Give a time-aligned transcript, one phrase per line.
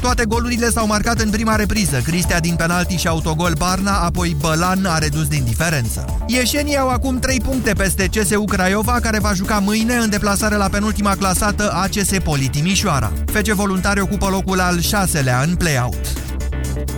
[0.00, 2.00] Toate golurile s-au marcat în prima repriză.
[2.04, 6.16] Cristea din penalti și autogol Barna, apoi Bălan a redus din diferență.
[6.26, 10.68] Ieșenii au acum 3 puncte peste CSU Craiova, care va juca mâine în deplasare la
[10.68, 13.12] penultima clasată ACS Poli Timișoara.
[13.26, 16.29] FC Voluntari ocupă locul al șaselea în play-out.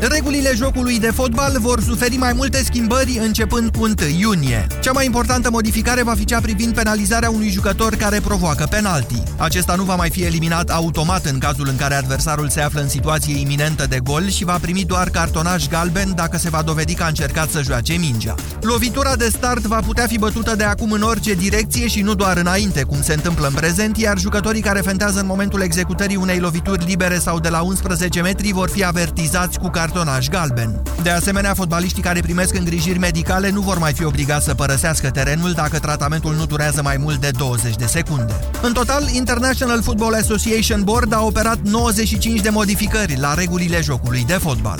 [0.00, 4.66] Regulile jocului de fotbal vor suferi mai multe schimbări începând cu 1 iunie.
[4.80, 9.22] Cea mai importantă modificare va fi cea privind penalizarea unui jucător care provoacă penalti.
[9.36, 12.88] Acesta nu va mai fi eliminat automat în cazul în care adversarul se află în
[12.88, 17.02] situație iminentă de gol și va primi doar cartonaj galben dacă se va dovedi că
[17.02, 18.34] a încercat să joace mingea.
[18.60, 22.36] Lovitura de start va putea fi bătută de acum în orice direcție și nu doar
[22.36, 26.84] înainte, cum se întâmplă în prezent, iar jucătorii care fentează în momentul executării unei lovituri
[26.84, 30.82] libere sau de la 11 metri vor fi avertizați cu cartonaj galben.
[31.02, 35.52] De asemenea, fotbaliștii care primesc îngrijiri medicale nu vor mai fi obligați să părăsească terenul
[35.52, 38.34] dacă tratamentul nu durează mai mult de 20 de secunde.
[38.62, 44.32] În total, International Football Association Board a operat 95 de modificări la regulile jocului de
[44.32, 44.78] fotbal.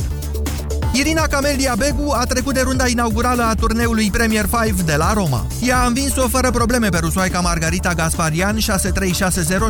[0.95, 5.47] Irina Camelia Begu a trecut de runda inaugurală a turneului Premier 5 de la Roma.
[5.63, 8.61] Ea a învins-o fără probleme pe rusoaica Margarita Gasparian 6-3-6-0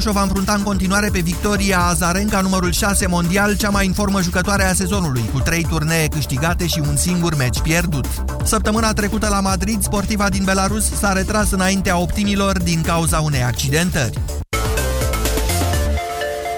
[0.00, 3.92] și o va înfrunta în continuare pe Victoria Azarenka, numărul 6 mondial, cea mai în
[3.92, 8.06] formă jucătoare a sezonului, cu 3 turnee câștigate și un singur meci pierdut.
[8.44, 14.41] Săptămâna trecută la Madrid, sportiva din Belarus s-a retras înaintea optimilor din cauza unei accidentări.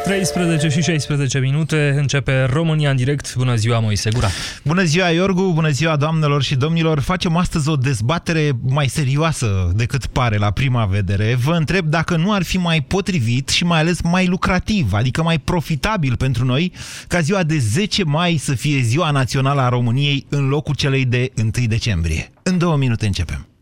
[0.04, 3.34] 13 și 16 minute, începe România în direct.
[3.34, 4.28] Bună ziua, Moise Gura.
[4.64, 7.00] Bună ziua, Iorgu, bună ziua, doamnelor și domnilor.
[7.00, 11.34] Facem astăzi o dezbatere mai serioasă decât pare la prima vedere.
[11.34, 15.38] Vă întreb dacă nu ar fi mai potrivit și mai ales mai lucrativ, adică mai
[15.38, 16.72] profitabil pentru noi,
[17.08, 21.32] ca ziua de 10 mai să fie ziua națională a României în locul celei de
[21.36, 22.30] 1 decembrie.
[22.42, 23.53] În două minute începem.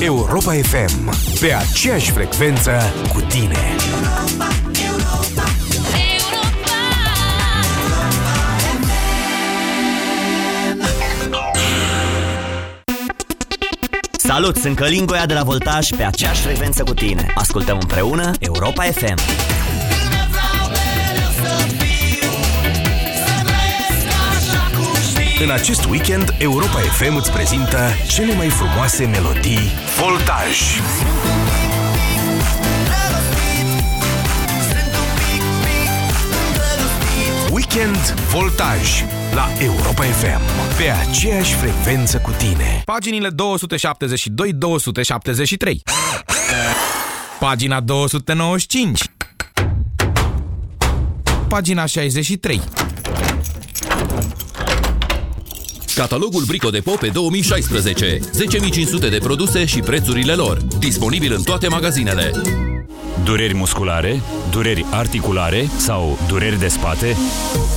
[0.00, 1.14] Europa FM.
[1.40, 2.70] Pe aceeași frecvență
[3.12, 3.56] cu tine.
[14.12, 17.26] Salut, sunt Călin Goia de la Voltaj pe aceeași frecvență cu tine.
[17.34, 19.18] Ascultăm împreună Europa FM.
[25.42, 29.58] În acest weekend, Europa FM îți prezintă cele mai frumoase melodii
[30.00, 30.80] Voltaj.
[37.50, 37.96] Weekend
[38.30, 39.02] Voltaj
[39.34, 40.40] la Europa FM.
[40.76, 42.82] Pe aceeași frecvență cu tine.
[42.84, 43.34] Paginile 272-273
[47.38, 49.02] Pagina 295
[51.48, 52.60] Pagina 63
[55.96, 58.18] Catalogul Brico de Pop pe 2016.
[58.18, 60.58] 10.500 de produse și prețurile lor.
[60.78, 62.30] Disponibil în toate magazinele.
[63.24, 64.20] Dureri musculare,
[64.50, 67.16] dureri articulare sau dureri de spate?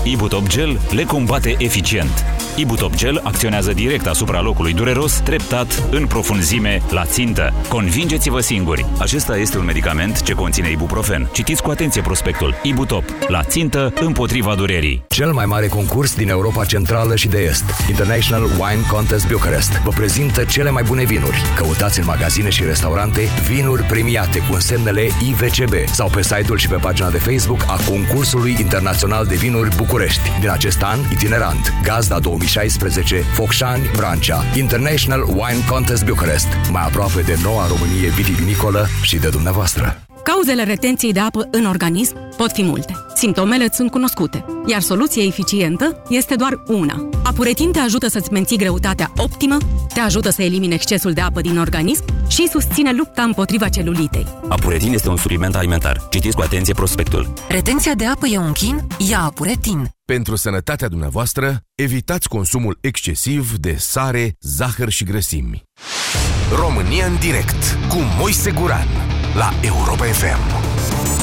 [0.04, 2.26] Ibutop Gel le combate eficient.
[2.56, 7.54] Ibutop Gel acționează direct asupra locului dureros, treptat, în profunzime, la țintă.
[7.68, 8.86] Convingeți-vă singuri!
[8.98, 11.30] Acesta este un medicament ce conține ibuprofen.
[11.34, 12.56] Citiți cu atenție prospectul.
[12.64, 13.04] Ibutop.
[13.28, 15.04] La țintă, împotriva durerii.
[15.08, 19.90] Cel mai mare concurs din Europa Centrală și de Est, International Wine Contest Bucharest, vă
[19.90, 21.42] prezintă cele mai bune vinuri.
[21.56, 26.76] Căutați în magazine și restaurante vinuri premiate cu semnele IVCB sau pe site-ul și pe
[26.76, 30.22] pagina de Facebook a Concursului Internațional de Vinuri București.
[30.40, 37.40] Din acest an, itinerant, gazda 2016, Focșani, Vrancea, International Wine Contest Bucharest, mai aproape de
[37.44, 40.09] noua Românie vitivinicolă și de dumneavoastră.
[40.24, 42.94] Cauzele retenției de apă în organism pot fi multe.
[43.16, 47.10] Simptomele sunt cunoscute, iar soluția eficientă este doar una.
[47.24, 49.58] Apuretin te ajută să-ți menții greutatea optimă,
[49.94, 54.26] te ajută să elimine excesul de apă din organism și susține lupta împotriva celulitei.
[54.50, 56.08] Apuretin este un supliment alimentar.
[56.10, 57.34] Citiți cu atenție prospectul.
[57.50, 58.88] Retenția de apă e un chin?
[59.10, 59.90] Ia Apuretin!
[60.06, 65.64] Pentru sănătatea dumneavoastră, evitați consumul excesiv de sare, zahăr și grăsimi.
[66.56, 71.19] România în direct cu Moise Guran la Europa FM.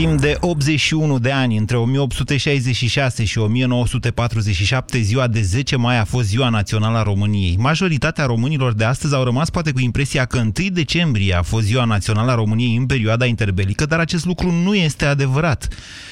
[0.00, 6.26] Timp de 81 de ani, între 1866 și 1947, ziua de 10 mai a fost
[6.26, 7.56] ziua națională a României.
[7.58, 11.84] Majoritatea românilor de astăzi au rămas poate cu impresia că 1 decembrie a fost ziua
[11.84, 15.68] națională a României în perioada interbelică, dar acest lucru nu este adevărat.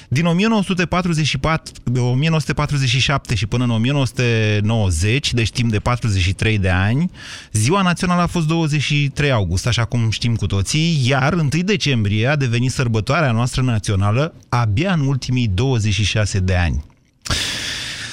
[0.08, 7.10] Din 1944, 1947 și până în 1990, deci timp de 43 de ani,
[7.52, 12.36] ziua națională a fost 23 august, așa cum știm cu toții, iar 1 decembrie a
[12.36, 16.84] devenit sărbătoarea noastră națională abia în ultimii 26 de ani.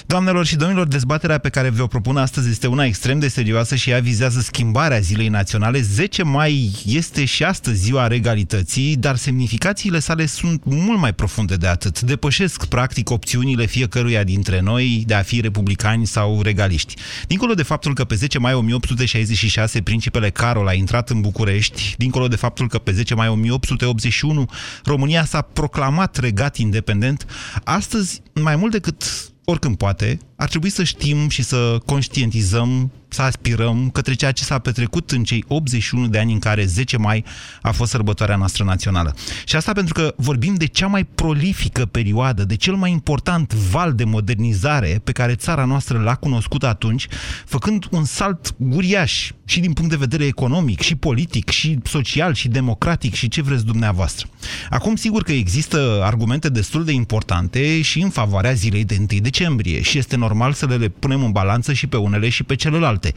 [0.07, 3.89] Doamnelor și domnilor, dezbaterea pe care vi-o propun astăzi este una extrem de serioasă și
[3.89, 5.81] ea vizează schimbarea zilei naționale.
[5.81, 11.67] 10 mai este și astăzi ziua regalității, dar semnificațiile sale sunt mult mai profunde de
[11.67, 12.01] atât.
[12.01, 16.93] Depășesc, practic, opțiunile fiecăruia dintre noi de a fi republicani sau regaliști.
[17.27, 22.27] Dincolo de faptul că pe 10 mai 1866 principele Carol a intrat în București, dincolo
[22.27, 24.49] de faptul că pe 10 mai 1881
[24.83, 27.25] România s-a proclamat regat independent,
[27.63, 29.03] astăzi, mai mult decât
[29.45, 34.59] oricând poate, ar trebui să știm și să conștientizăm, să aspirăm către ceea ce s-a
[34.59, 37.23] petrecut în cei 81 de ani în care 10 mai
[37.61, 39.15] a fost sărbătoarea noastră națională.
[39.45, 43.93] Și asta pentru că vorbim de cea mai prolifică perioadă, de cel mai important val
[43.93, 47.07] de modernizare pe care țara noastră l-a cunoscut atunci,
[47.45, 52.47] făcând un salt uriaș și din punct de vedere economic, și politic, și social, și
[52.47, 54.27] democratic, și ce vreți dumneavoastră.
[54.69, 59.81] Acum, sigur că există argumente destul de importante și în favoarea zilei de 1 decembrie
[59.81, 63.13] și este normal să le punem în balanță și pe unele și pe celelalte.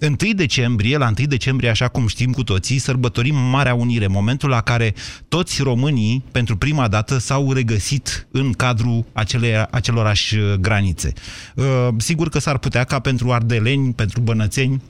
[0.00, 4.60] 1 decembrie, la 1 decembrie, așa cum știm cu toții, sărbătorim Marea Unire, momentul la
[4.60, 4.94] care
[5.28, 11.12] toți românii, pentru prima dată, s-au regăsit în cadrul acele, acelorași granițe.
[11.54, 14.80] Uh, sigur că s-ar putea ca pentru ardeleni, pentru bănățeni,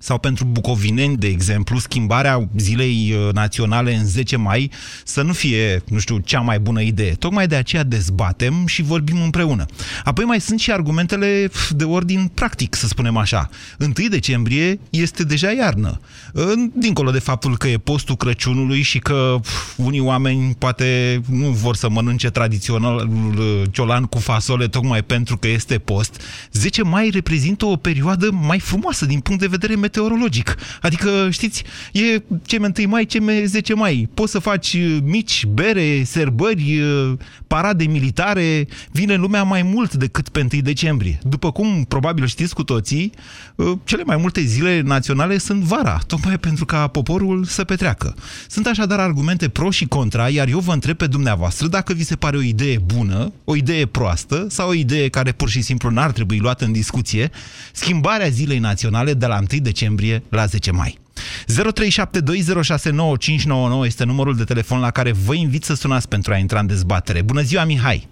[0.00, 4.70] sau pentru bucovineni, de exemplu, schimbarea zilei uh, naționale în 10 mai
[5.04, 7.12] să nu fie, nu știu, cea mai bună idee.
[7.12, 9.66] Tocmai de aceea dezbatem și vorbim împreună.
[10.04, 13.48] Apoi mai sunt și argumentele de ordin practic, să spunem așa.
[13.78, 16.00] 1 decembrie este deja iarnă.
[16.72, 19.40] Dincolo de faptul că e postul Crăciunului și că
[19.76, 25.48] unii oameni poate nu vor să mănânce tradițional uh, ciolan cu fasole tocmai pentru că
[25.48, 26.20] este post,
[26.52, 30.54] 10 mai reprezintă o perioadă mai frumoasă din punct de vedere meteorologic meteorologic.
[30.80, 34.08] Adică, știți, e CM1 mai, CM10 mai.
[34.14, 37.12] Poți să faci uh, mici bere, serbări, uh,
[37.46, 41.18] parade militare, vine lumea mai mult decât pe 1 decembrie.
[41.22, 43.12] După cum probabil știți cu toții,
[43.54, 48.14] uh, cele mai multe zile naționale sunt vara, tocmai pentru ca poporul să petreacă.
[48.48, 52.16] Sunt așadar argumente pro și contra, iar eu vă întreb pe dumneavoastră dacă vi se
[52.16, 56.10] pare o idee bună, o idee proastă sau o idee care pur și simplu n-ar
[56.10, 57.30] trebui luată în discuție,
[57.72, 60.92] schimbarea zilei naționale de la 1 decembrie decembrie la 10 mai.
[63.82, 66.66] 0372069599 este numărul de telefon la care vă invit să sunați pentru a intra în
[66.66, 67.22] dezbatere.
[67.22, 68.08] Bună ziua, Mihai!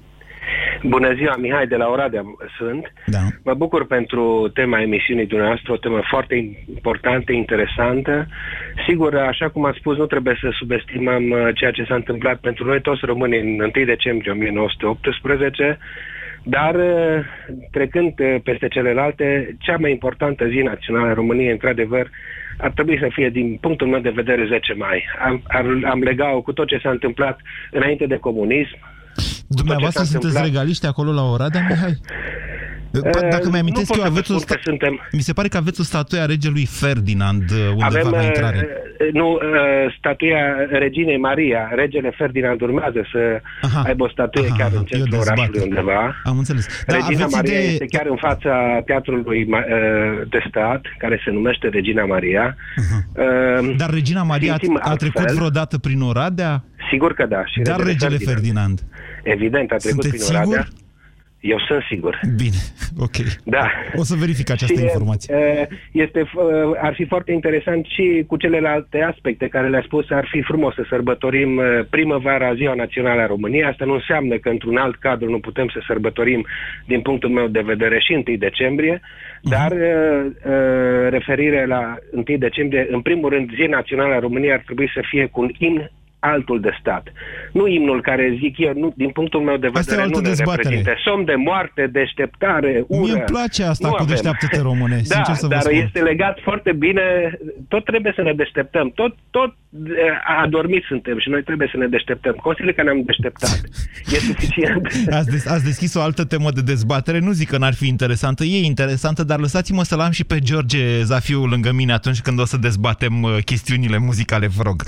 [0.82, 2.22] Bună ziua, Mihai de la Oradea
[2.58, 2.92] sunt.
[3.06, 3.18] Da.
[3.44, 6.34] Mă bucur pentru tema emisiunii dumneavoastră, o temă foarte
[6.74, 8.26] importantă, interesantă.
[8.86, 12.64] Sigur, așa cum ați spus, nu trebuie să subestimăm uh, ceea ce s-a întâmplat pentru
[12.66, 15.78] noi toți românii în 1 decembrie 1918,
[16.44, 17.24] dar, uh,
[17.70, 22.10] trecând uh, peste celelalte, cea mai importantă zi națională a României, într-adevăr,
[22.58, 25.04] ar trebui să fie, din punctul meu de vedere, 10 mai.
[25.18, 25.42] Am,
[25.84, 27.40] am legat-o cu tot ce s-a întâmplat
[27.70, 28.78] înainte de comunism.
[29.54, 30.52] Dumneavoastră sunteți întâmplat...
[30.52, 32.00] regaliști acolo la Oradea, Mihai?
[33.30, 34.54] Dacă mi amintesc eu, aveți o sta...
[34.62, 35.00] suntem...
[35.12, 38.58] mi se pare că aveți o statuie a regelui Ferdinand uh, undeva Avem, la intrare.
[38.58, 40.40] Uh, nu, uh, statuia
[40.70, 41.70] reginei Maria.
[41.74, 46.20] Regele Ferdinand urmează să aha, aibă o statuie aha, chiar în centrul orașului undeva.
[46.24, 46.84] Am înțeles.
[46.86, 47.70] Da, Regina Maria idee...
[47.70, 49.46] este chiar în fața teatrului
[50.28, 52.56] de stat, care se numește Regina Maria.
[52.56, 53.76] Uh-huh.
[53.76, 55.36] Dar Regina Maria a, a trecut altfel.
[55.36, 56.64] vreodată prin Oradea?
[56.90, 57.44] Sigur că da.
[57.46, 58.78] Și Dar regele, regele Ferdinand.
[58.78, 59.11] Ferdinand.
[59.22, 60.62] Evident, a trecut Sunteți prin Oradea.
[60.62, 60.80] Sigur?
[61.40, 62.20] Eu sunt sigur.
[62.36, 62.60] Bine,
[62.98, 63.16] ok.
[63.44, 63.70] Da.
[63.96, 65.34] O să verific această și, informație.
[65.92, 66.30] Este,
[66.82, 70.84] ar fi foarte interesant și cu celelalte aspecte care le-a spus, ar fi frumos să
[70.88, 71.60] sărbătorim
[71.90, 73.64] primăvara, Ziua Națională a României.
[73.64, 76.46] Asta nu înseamnă că într-un alt cadru nu putem să sărbătorim,
[76.86, 79.50] din punctul meu de vedere, și 1 decembrie, uh-huh.
[79.50, 79.72] dar
[81.08, 85.26] referire la 1 decembrie, în primul rând, Ziua Națională a României ar trebui să fie
[85.26, 85.90] cu un in
[86.30, 87.04] altul de stat.
[87.52, 90.62] Nu imnul care zic eu, nu, din punctul meu de vedere, nu ne dezbatere.
[90.62, 91.00] reprezintă.
[91.04, 93.02] Somn de moarte, deșteptare, ură.
[93.02, 95.78] Mie îmi place asta nu cu deșteaptă-te române, da, sincer să dar vă spun.
[95.84, 97.02] este legat foarte bine,
[97.68, 99.54] tot trebuie să ne deșteptăm, tot, tot
[100.42, 102.32] adormit suntem și noi trebuie să ne deșteptăm.
[102.32, 103.60] Consider că ne-am deșteptat.
[104.14, 104.86] E suficient.
[105.10, 108.44] Ați, des, ați deschis o altă temă de dezbatere, nu zic că n-ar fi interesantă,
[108.44, 112.44] e interesantă, dar lăsați-mă să-l am și pe George Zafiu lângă mine atunci când o
[112.44, 114.82] să dezbatem uh, chestiunile muzicale, vă rog.
[114.82, 114.86] 0372069599,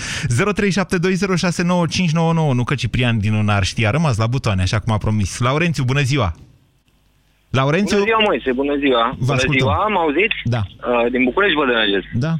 [2.53, 5.39] nu că Ciprian din Unar știa, a rămas la butoane, așa cum a promis.
[5.39, 6.33] Laurențiu, bună ziua!
[7.51, 7.97] Laurențiu...
[7.97, 9.05] Bună ziua, Moise, bună ziua!
[9.19, 9.67] Vă bună ascultăm.
[9.67, 10.33] ziua, am auzit?
[10.45, 10.63] Da.
[10.67, 12.05] Uh, din București vă deranjez.
[12.27, 12.33] Da.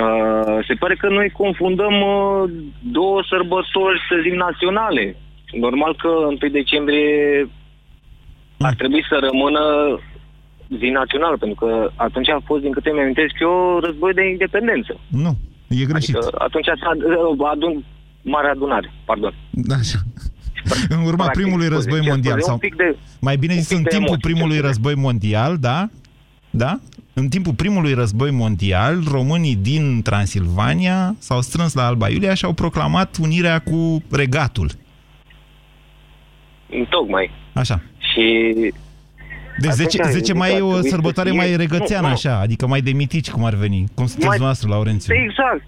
[0.00, 2.50] Uh, se pare că noi confundăm uh,
[2.98, 5.16] două sărbători, să zic, naționale.
[5.52, 7.48] Normal că 1 decembrie
[8.58, 9.62] ar trebui să rămână
[10.78, 14.92] zi națională, pentru că atunci a fost, din câte mi-amintesc eu, război de independență.
[15.08, 15.32] Nu,
[15.68, 16.14] e greșit.
[16.14, 16.92] Adică atunci s-a
[17.38, 17.84] uh, adun,
[18.22, 19.34] mare adunare, pardon.
[19.50, 19.98] Da, așa.
[20.88, 22.32] În urma Practic, primului scuze, război cer mondial.
[22.40, 24.56] scuze, Sau, un pic de, mai bine un zis, pic în de timpul emoții, primului
[24.56, 24.66] cer scuze.
[24.72, 25.88] război mondial, da?
[26.50, 26.80] Da?
[27.14, 32.52] În timpul primului război mondial, românii din Transilvania s-au strâns la Alba Iulia și au
[32.52, 34.70] proclamat unirea cu regatul.
[36.88, 37.30] Tocmai.
[37.52, 37.80] Așa.
[37.98, 38.54] Și
[39.58, 42.02] Deci 10, Atunci, 10 mai e adică ar o trebui să sărbătoare fie- mai regățeană,
[42.02, 42.12] Nu, nu.
[42.12, 43.84] așa, adică mai de mitici, cum ar veni.
[43.94, 45.14] Cum sunteți Mai- noastră, Laurențiu?
[45.14, 45.64] Exact.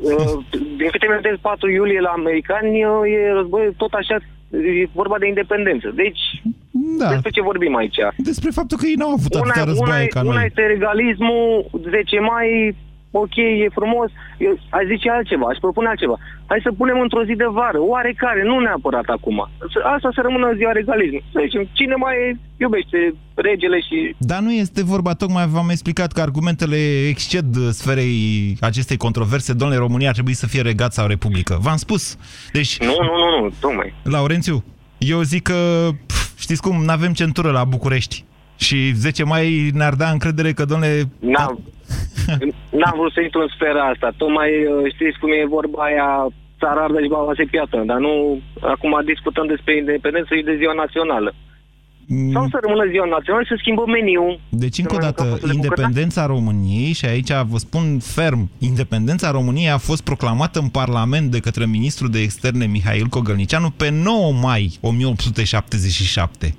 [0.00, 0.44] Uh,
[0.76, 4.14] Din câte mi 4 iulie la americani uh, e război tot așa,
[4.50, 5.92] e vorba de independență.
[5.94, 6.20] Deci,
[6.98, 7.08] da.
[7.08, 7.96] despre ce vorbim aici?
[8.16, 10.44] Despre faptul că ei n-au avut Una, atâtea una, războaie e- ca una noi.
[10.46, 12.74] este regalismul, 10 mai,
[13.10, 14.10] ok, e frumos.
[14.38, 16.16] Eu aș zice altceva, aș propune altceva.
[16.46, 19.48] Hai să punem într-o zi de vară, oarecare, nu neapărat acum.
[19.72, 21.22] Să- Asta să rămână ziua regalism.
[21.32, 22.16] Să zicem, cine mai
[22.56, 22.98] iubește
[23.34, 26.76] regele și Dar nu este vorba, tocmai v-am explicat că argumentele
[27.08, 29.52] exced sferei acestei controverse.
[29.52, 31.58] Domnule, România ar trebui să fie regat sau republică.
[31.60, 32.16] V-am spus.
[32.52, 33.94] Deci, Nu, nu, nu, nu, tocmai.
[34.02, 34.64] Laurențiu,
[34.98, 38.24] eu zic că, pf, știți cum, nu avem centură la București.
[38.56, 41.02] Și 10 mai ne-ar da încredere că, domnule...
[42.26, 44.08] N-am, n-am vrut să intru în sfera asta.
[44.16, 46.08] Tocmai uh, știți cum e vorba aia,
[46.60, 47.82] țara ardă și baba se piată.
[47.90, 48.14] Dar nu,
[48.74, 51.30] acum discutăm despre independență și de ziua națională.
[52.32, 54.40] Sau să rămână ziua națională și să schimbăm meniul.
[54.48, 58.50] Deci, încă o Să dată, mâncăm fostul de independența României, și aici vă spun ferm,
[58.58, 63.88] independența României a fost proclamată în Parlament de către ministrul de externe Mihail Cogălnicianu pe
[63.90, 66.54] 9 mai 1877.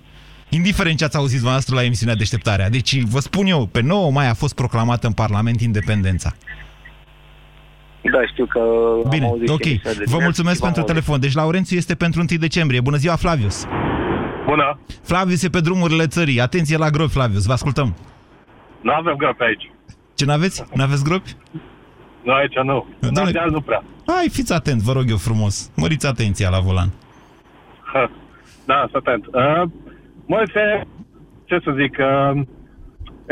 [0.49, 2.69] Indiferent ce ați auzit dumneavoastră la emisiunea Deșteptarea.
[2.69, 6.31] Deci, vă spun eu, pe 9 mai a fost proclamată în Parlament independența.
[8.11, 8.59] Da, știu că
[9.09, 9.61] Bine, am auzit ok.
[9.63, 10.85] și emisiunea de Vă dimineață mulțumesc și v-am pentru auzit.
[11.05, 11.19] telefon.
[11.19, 12.81] Deci, Laurențiu este pentru 1 decembrie.
[12.81, 13.65] Bună ziua, Flavius!
[14.45, 14.79] Bună!
[15.03, 16.41] Flavius e pe drumurile țării.
[16.41, 17.45] Atenție la gropi, Flavius.
[17.45, 17.95] Vă ascultăm.
[18.81, 19.71] Nu avem gropi aici.
[20.15, 20.63] Ce n-aveți?
[20.73, 21.35] N-aveți gropi?
[22.23, 22.85] Nu, aici nu.
[22.99, 23.83] În Doamne- Ardeal nu prea.
[24.07, 25.71] Hai, fiți atent, vă rog eu frumos.
[25.75, 26.89] Măriți atenția la volan.
[27.93, 28.11] Ha.
[28.65, 29.25] Da, sunt atent.
[29.25, 29.69] Uh,
[30.27, 30.63] Moise,
[31.45, 32.41] ce să zic, uh,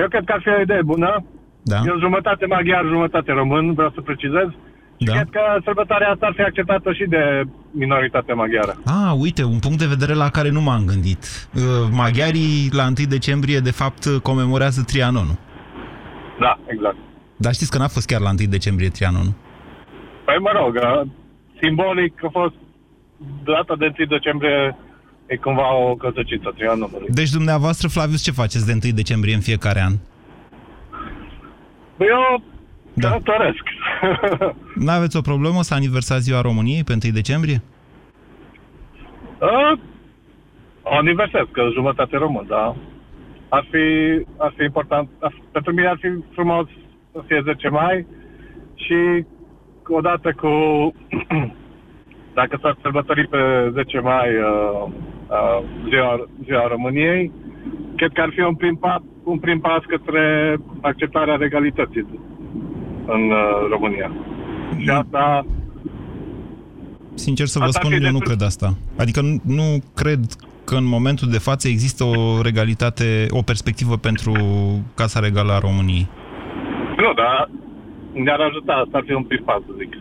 [0.01, 1.25] eu cred că ar fi o idee bună.
[1.63, 1.77] Da.
[1.85, 4.47] Eu jumătate maghiar, jumătate român, vreau să precizez.
[4.99, 5.13] Și Da.
[5.13, 8.73] cred că sărbătoarea asta ar fi acceptată și de minoritatea maghiară.
[8.85, 11.21] Ah, uite, un punct de vedere la care nu m-am gândit.
[11.55, 11.61] Uh,
[11.91, 15.37] Maghiarii la 1 decembrie, de fapt, comemorează Trianonul.
[16.39, 16.95] Da, exact.
[17.37, 19.33] Dar știți că n-a fost chiar la 1 decembrie Trianonul.
[20.25, 21.01] Păi mă rog, uh,
[21.61, 22.55] simbolic a fost
[23.43, 24.75] data de 1 decembrie
[25.25, 27.07] e cumva o căsăcită trianonului.
[27.09, 29.93] Deci dumneavoastră, Flavius, ce faceți de 1 decembrie în fiecare an?
[31.97, 32.43] Păi eu
[32.93, 33.07] Da.
[33.09, 33.63] călătoresc.
[34.85, 37.61] N-aveți o problemă să aniversați ziua României pe 1 decembrie?
[39.39, 39.79] Uh,
[40.83, 42.75] aniversez, că jumătate român, da.
[43.49, 43.85] Ar fi,
[44.37, 46.67] ar fi important, ar, pentru mine ar fi frumos
[47.11, 48.05] să fie 10 mai
[48.75, 49.25] și
[49.87, 50.47] odată cu,
[52.39, 53.37] dacă s-ar sărbători pe
[53.73, 54.87] 10 mai uh,
[55.37, 57.31] uh, ziua, ziua României,
[57.95, 60.23] cred că ar fi un prim, pas, un prim pas către
[60.81, 62.05] acceptarea legalității
[63.05, 64.11] în uh, România.
[64.77, 65.45] Și asta
[67.13, 68.73] Sincer să vă Asta ar spun, fi eu nu de- cred asta.
[68.97, 69.63] Adică nu, nu
[69.95, 70.19] cred
[70.63, 74.33] că în momentul de față există o regalitate, o perspectivă pentru
[74.95, 76.07] Casa Regală a României.
[76.97, 77.49] Nu, dar
[78.13, 79.91] ne-ar ajuta, asta ar fi un prim pas, să zic.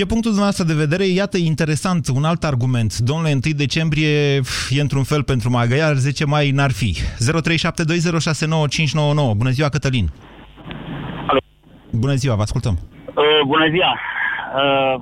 [0.00, 2.98] E punctul dumneavoastră de vedere, iată, interesant, un alt argument.
[2.98, 6.90] Domnule, 1 decembrie pf, e într-un fel pentru maghiar, 10 mai n-ar fi.
[6.94, 6.96] 0372069599.
[9.36, 10.06] Bună ziua, Cătălin.
[11.28, 11.38] Alo.
[11.90, 12.78] Bună ziua, vă ascultăm.
[13.06, 13.14] Uh,
[13.46, 13.92] bună ziua!
[14.60, 14.94] Uh,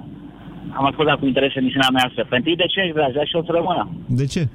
[0.78, 2.26] am ascultat cu interes emisiunea mea asta.
[2.28, 3.90] Pe 1 decembrie aș vrea și eu să rămână.
[4.06, 4.49] De ce?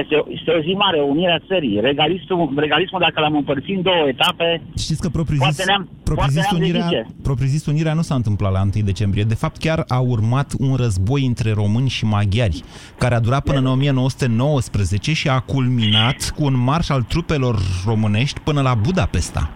[0.00, 1.80] Este, este o zi mare, unirea țării.
[1.80, 6.50] Regalismul, regalismul dacă l-am împărțit în două etape, Știți că propriu-zis, poate ne-am, poate propriu-zis,
[6.50, 7.06] ne-am unirea, dezice.
[7.22, 9.24] propriu-zis unirea nu s-a întâmplat la 1 decembrie.
[9.24, 12.62] De fapt, chiar a urmat un război între români și maghiari,
[12.98, 17.56] care a durat până în 1919 și a culminat cu un marș al trupelor
[17.86, 19.50] românești până la Budapesta.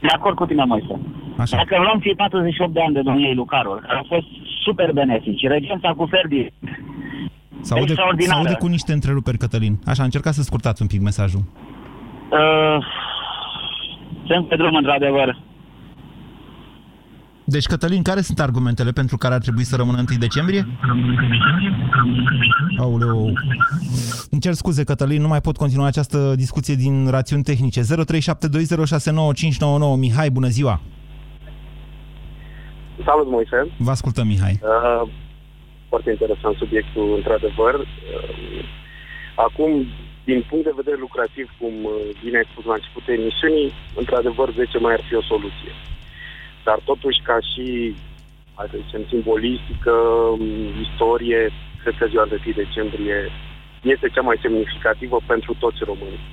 [0.00, 0.94] De acord cu tine, Moise.
[1.36, 1.56] Așa.
[1.56, 4.26] Dacă luăm cei 48 de ani de domniei Lucarul, care au fost
[4.64, 6.52] super benefici, regența cu Ferdi,
[7.60, 8.38] Se aude, se Extraordinară.
[8.38, 9.78] aude cu niște întreruperi, Cătălin.
[9.86, 11.42] Așa, încercați să scurtați un pic mesajul.
[12.30, 12.84] uh,
[14.26, 15.42] sunt pe drum, într-adevăr.
[17.46, 20.66] Deci, Cătălin, care sunt argumentele pentru care ar trebui să rămână 1 decembrie?
[22.78, 23.32] Aoleu.
[24.30, 27.80] Îmi cer scuze, Cătălin, nu mai pot continua această discuție din rațiuni tehnice.
[27.80, 27.86] 0372069599.
[29.98, 30.80] Mihai, bună ziua!
[33.04, 33.72] Salut, Moise.
[33.78, 34.60] Vă ascultăm, Mihai.
[34.62, 35.08] Uh,
[35.94, 37.74] foarte interesant subiectul, într-adevăr.
[37.74, 38.62] Uh,
[39.46, 39.72] acum,
[40.30, 43.68] din punct de vedere lucrativ, cum uh, bine ai spus la începutul emisiunii,
[44.00, 45.72] într-adevăr, 10 mai ar fi o soluție.
[46.66, 47.66] Dar totuși, ca și,
[48.56, 49.94] hai să zicem, simbolistică,
[50.38, 50.44] um,
[50.86, 51.40] istorie,
[51.82, 53.18] cred că ziua de 1 decembrie
[53.94, 56.24] este cea mai semnificativă pentru toți românii.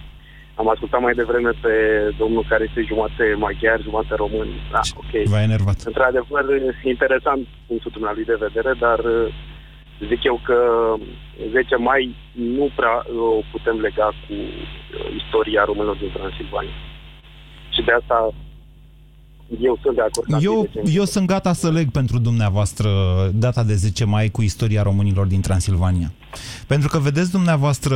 [0.62, 1.74] Am ascultat mai devreme pe
[2.18, 4.50] domnul care este jumate maghiar, jumate român.
[4.72, 5.14] Da, ok.
[5.32, 5.78] V-a enervat.
[5.92, 6.46] Într-adevăr,
[6.84, 9.34] interesant punctul dumneavoastră de vedere, dar uh,
[10.08, 10.58] zic eu că
[11.52, 16.78] 10 mai nu prea uh, o putem lega cu uh, istoria românilor din Transilvania.
[17.74, 18.34] Și de asta
[19.60, 20.44] eu sunt de acord.
[20.44, 22.90] Eu, eu sunt gata să leg pentru dumneavoastră
[23.34, 26.12] data de 10 mai cu istoria românilor din Transilvania.
[26.68, 27.96] Pentru că vedeți dumneavoastră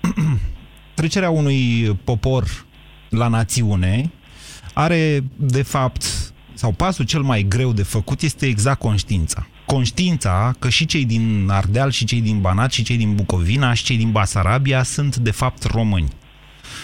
[0.98, 2.44] trecerea unui popor
[3.08, 4.10] la națiune
[4.74, 6.02] are, de fapt,
[6.54, 9.46] sau pasul cel mai greu de făcut este exact conștiința.
[9.66, 13.84] Conștiința că și cei din Ardeal, și cei din Banat, și cei din Bucovina, și
[13.84, 16.08] cei din Basarabia sunt, de fapt, români.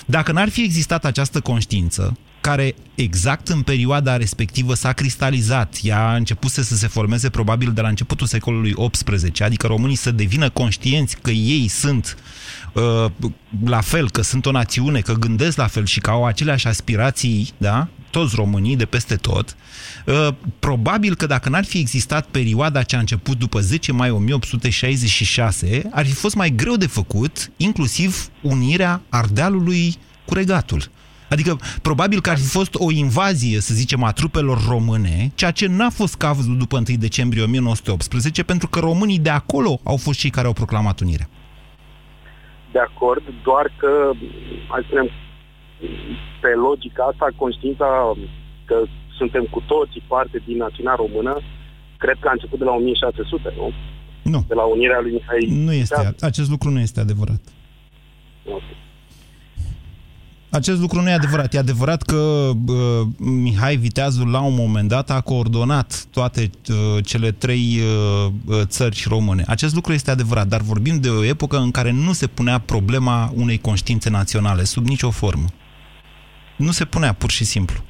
[0.07, 5.79] Dacă n-ar fi existat această conștiință, care exact în perioada respectivă s-a cristalizat.
[5.83, 10.11] Ea a început să se formeze probabil de la începutul secolului XVIII, adică românii să
[10.11, 12.17] devină conștienți că ei sunt
[12.73, 13.07] uh,
[13.65, 17.53] la fel, că sunt o națiune, că gândesc la fel și că au aceleași aspirații,
[17.57, 17.89] da?
[18.11, 19.57] Toți românii de peste tot,
[20.07, 25.88] uh, probabil că dacă n-ar fi existat perioada ce a început după 10 mai 1866,
[25.90, 30.83] ar fi fost mai greu de făcut, inclusiv unirea Ardealului cu regatul.
[31.31, 35.67] Adică, probabil că ar fi fost o invazie, să zicem, a trupelor române, ceea ce
[35.67, 40.31] n-a fost cazul după 1 decembrie 1918, pentru că românii de acolo au fost cei
[40.31, 41.29] care au proclamat unirea.
[42.73, 44.11] De acord, doar că,
[44.69, 45.11] hai să spunem,
[46.41, 47.89] pe logica asta, conștiința
[48.65, 48.77] că
[49.19, 51.41] suntem cu toții parte din națiunea română,
[51.97, 53.73] cred că a început de la 1600, nu?
[54.23, 54.45] Nu.
[54.49, 55.65] De la unirea lui Mihai.
[55.65, 57.41] Nu este, acest lucru nu este adevărat.
[58.45, 58.77] Okay.
[60.51, 61.55] Acest lucru nu e adevărat.
[61.55, 67.31] E adevărat că uh, Mihai Viteazul la un moment dat a coordonat toate uh, cele
[67.31, 67.81] trei
[68.47, 69.45] uh, țări române.
[69.47, 73.33] Acest lucru este adevărat, dar vorbim de o epocă în care nu se punea problema
[73.35, 75.45] unei conștiințe naționale, sub nicio formă.
[76.61, 77.85] Nu se punea, pur și simplu.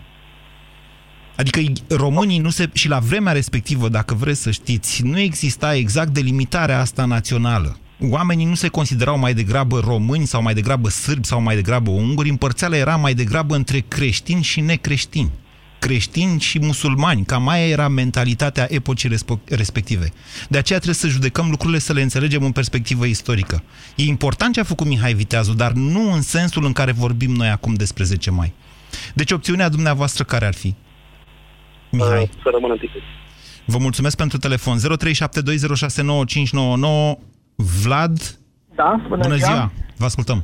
[1.36, 2.70] Adică românii nu se...
[2.72, 8.44] Și la vremea respectivă, dacă vreți să știți, nu exista exact delimitarea asta națională oamenii
[8.44, 12.76] nu se considerau mai degrabă români sau mai degrabă sârbi sau mai degrabă unguri, împărțeala
[12.76, 15.30] era mai degrabă între creștini și necreștini
[15.80, 17.24] creștini și musulmani.
[17.24, 19.10] Cam aia era mentalitatea epocii
[19.48, 20.12] respective.
[20.48, 23.62] De aceea trebuie să judecăm lucrurile, să le înțelegem în perspectivă istorică.
[23.96, 27.48] E important ce a făcut Mihai Viteazu, dar nu în sensul în care vorbim noi
[27.48, 28.52] acum despre 10 mai.
[29.14, 30.74] Deci opțiunea dumneavoastră care ar fi?
[31.90, 32.22] Mihai.
[32.22, 32.74] Uh, să rămână
[33.64, 34.78] Vă mulțumesc pentru telefon.
[34.78, 34.82] 0372069599
[37.54, 38.38] Vlad?
[38.74, 39.48] Da, bună, bună ziua.
[39.48, 39.72] ziua.
[39.96, 40.42] Vă ascultăm.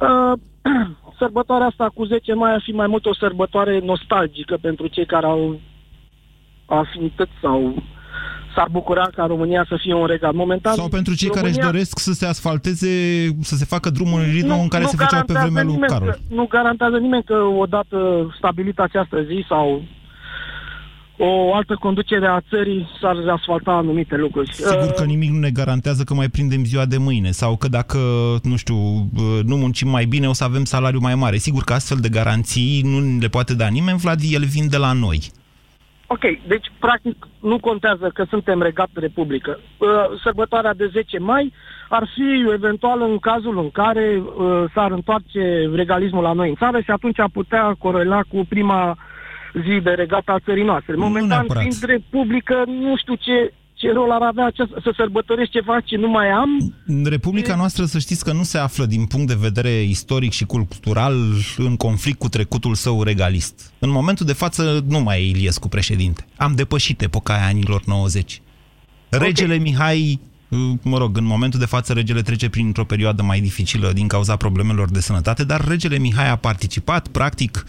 [0.00, 0.32] Uh,
[1.20, 5.26] sărbătoarea asta cu 10 mai ar fi mai mult o sărbătoare nostalgică pentru cei care
[5.26, 5.60] au
[6.66, 7.82] afinități sau
[8.54, 10.32] s-ar bucura ca România să fie un regat.
[10.32, 11.50] Momentan, Sau pentru cei România...
[11.50, 12.92] care își doresc să se asfalteze,
[13.40, 16.08] să se facă drumul în ritmul în care se făceau pe vremea lui Carol.
[16.08, 17.98] Că, nu garantează nimeni că odată
[18.36, 19.82] stabilită această zi sau
[21.22, 24.52] o altă conducere a țării s-ar asfalta anumite lucruri.
[24.52, 27.68] Sigur că uh, nimic nu ne garantează că mai prindem ziua de mâine sau că
[27.68, 27.98] dacă,
[28.42, 31.36] nu știu, uh, nu muncim mai bine o să avem salariu mai mare.
[31.36, 34.92] Sigur că astfel de garanții nu le poate da nimeni, Vlad, el vin de la
[34.92, 35.20] noi.
[36.06, 39.60] Ok, deci practic nu contează că suntem regat republică.
[39.78, 39.88] Uh,
[40.22, 41.52] sărbătoarea de 10 mai
[41.88, 44.22] ar fi eventual în cazul în care
[44.74, 48.98] s-ar întoarce regalismul la noi în țară și atunci ar putea corela cu prima
[49.54, 50.94] zi de regata a țării noastre.
[50.94, 55.96] Momentan, fiind republică, nu știu ce, ce rol ar avea acest, să sărbătoresc ceva ce
[55.96, 56.74] nu mai am.
[57.04, 61.14] Republica noastră, să știți că nu se află din punct de vedere istoric și cultural
[61.56, 63.72] în conflict cu trecutul său regalist.
[63.78, 66.24] În momentul de față nu mai e Iliescu președinte.
[66.36, 68.42] Am depășit epoca aia anilor 90.
[69.08, 69.58] Regele okay.
[69.58, 70.20] Mihai
[70.82, 74.90] mă rog, în momentul de față regele trece printr-o perioadă mai dificilă din cauza problemelor
[74.90, 77.64] de sănătate, dar regele Mihai a participat, practic,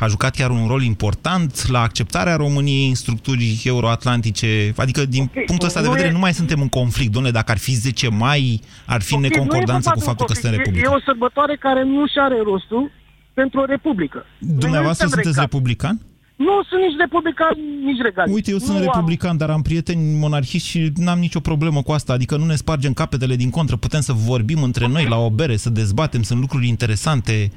[0.00, 4.72] a jucat chiar un rol important la acceptarea României în structuri euroatlantice.
[4.76, 6.12] Adică, din okay, punctul ăsta de vedere, e...
[6.12, 7.12] nu mai suntem în conflict.
[7.12, 10.90] Domnule, dacă ar fi 10 mai, ar fi okay, neconcordanță cu faptul că suntem republică.
[10.90, 12.90] E o sărbătoare care nu și are rostul
[13.34, 14.26] pentru o republică.
[14.38, 15.44] Dumneavoastră sunteți regat.
[15.44, 16.00] republican?
[16.36, 18.26] Nu sunt nici republican, nici regal.
[18.30, 19.36] Uite, eu nu sunt republican, am...
[19.36, 22.12] dar am prieteni monarhiști și n-am nicio problemă cu asta.
[22.12, 23.76] Adică nu ne spargem capetele din contră.
[23.76, 27.50] Putem să vorbim între noi la o bere, să dezbatem, sunt lucruri interesante.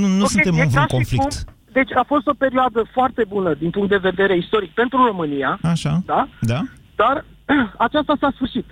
[0.00, 1.32] Nu, nu okay, suntem în vreun conflict.
[1.44, 5.58] Cum, deci a fost o perioadă foarte bună din punct de vedere istoric pentru România.
[5.62, 6.28] Așa, da?
[6.40, 6.60] da.
[6.96, 7.24] Dar
[7.86, 8.64] aceasta s-a sfârșit.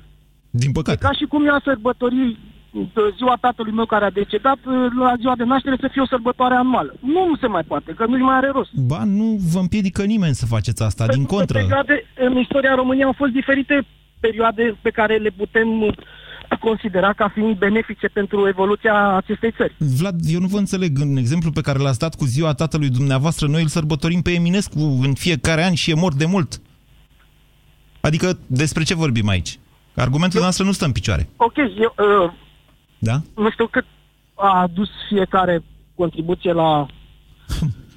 [0.51, 0.99] Din păcate.
[1.01, 4.75] E ca și cum eu a sărbători uh, ziua tatălui meu care a decedat uh,
[4.99, 6.95] la ziua de naștere să fie o sărbătoare anuală.
[7.01, 8.73] Nu, nu se mai poate, că nu-i mai are rost.
[8.73, 11.59] Ba, nu vă împiedică nimeni să faceți asta, din contră.
[11.59, 13.87] Perioade în istoria României au fost diferite
[14.21, 15.93] perioade pe care le putem uh,
[16.61, 19.75] considera ca fiind benefice pentru evoluția acestei țări.
[19.79, 20.99] Vlad, eu nu vă înțeleg.
[21.01, 24.99] În exemplu pe care l-ați dat cu ziua tatălui dumneavoastră, noi îl sărbătorim pe Eminescu
[25.03, 26.61] în fiecare an și e mort de mult.
[28.01, 29.59] Adică despre ce vorbim aici?
[29.97, 31.29] Argumentul noastră nu stă în picioare.
[31.37, 32.33] Ok, eu uh,
[32.99, 33.21] Da?
[33.37, 33.85] nu știu cât
[34.35, 35.63] a adus fiecare
[35.95, 36.87] contribuție la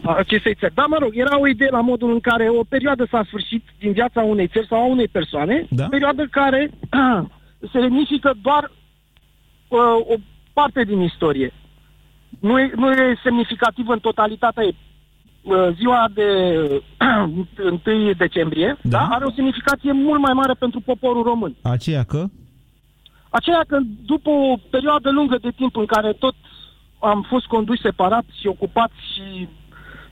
[0.04, 0.74] a acestei țări.
[0.74, 3.92] Dar, mă rog, era o idee la modul în care o perioadă s-a sfârșit din
[3.92, 5.86] viața unei țări sau a unei persoane, Da.
[5.86, 6.72] perioadă care
[7.60, 8.72] se semnifică doar
[9.68, 10.16] uh, o
[10.54, 11.54] parte din istorie.
[12.40, 14.76] Nu e, nu e semnificativ în totalitatea ei.
[15.42, 16.28] Uh, Ziua de
[17.86, 18.90] 1 decembrie da.
[18.90, 21.56] Da, are o semnificație mult mai mare pentru poporul român.
[21.62, 22.26] Aceea că?
[23.30, 26.36] Aceea că după o perioadă lungă de timp în care tot
[27.00, 29.48] am fost conduși separat și ocupați și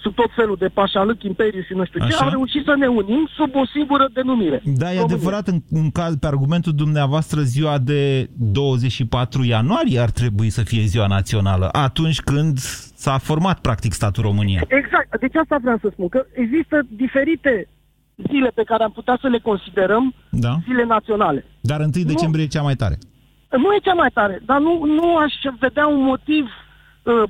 [0.04, 2.24] sub tot felul de pașalâc, imperiu și nu știu ce, Așa.
[2.24, 4.62] am reușit să ne unim sub o singură denumire.
[4.66, 5.16] Da, e România.
[5.16, 10.82] adevărat, în, în caz, pe argumentul dumneavoastră, ziua de 24 ianuarie ar trebui să fie
[10.82, 12.58] ziua națională, atunci când
[13.04, 14.62] s-a format, practic, statul România.
[14.68, 17.68] Exact, deci asta vreau să spun, că există diferite
[18.30, 20.58] zile pe care am putea să le considerăm Da?
[20.68, 21.46] zile naționale.
[21.62, 22.98] Dar 1 decembrie e cea mai tare.
[23.58, 26.44] Nu e cea mai tare, dar nu, nu aș vedea un motiv
[27.04, 27.24] uh,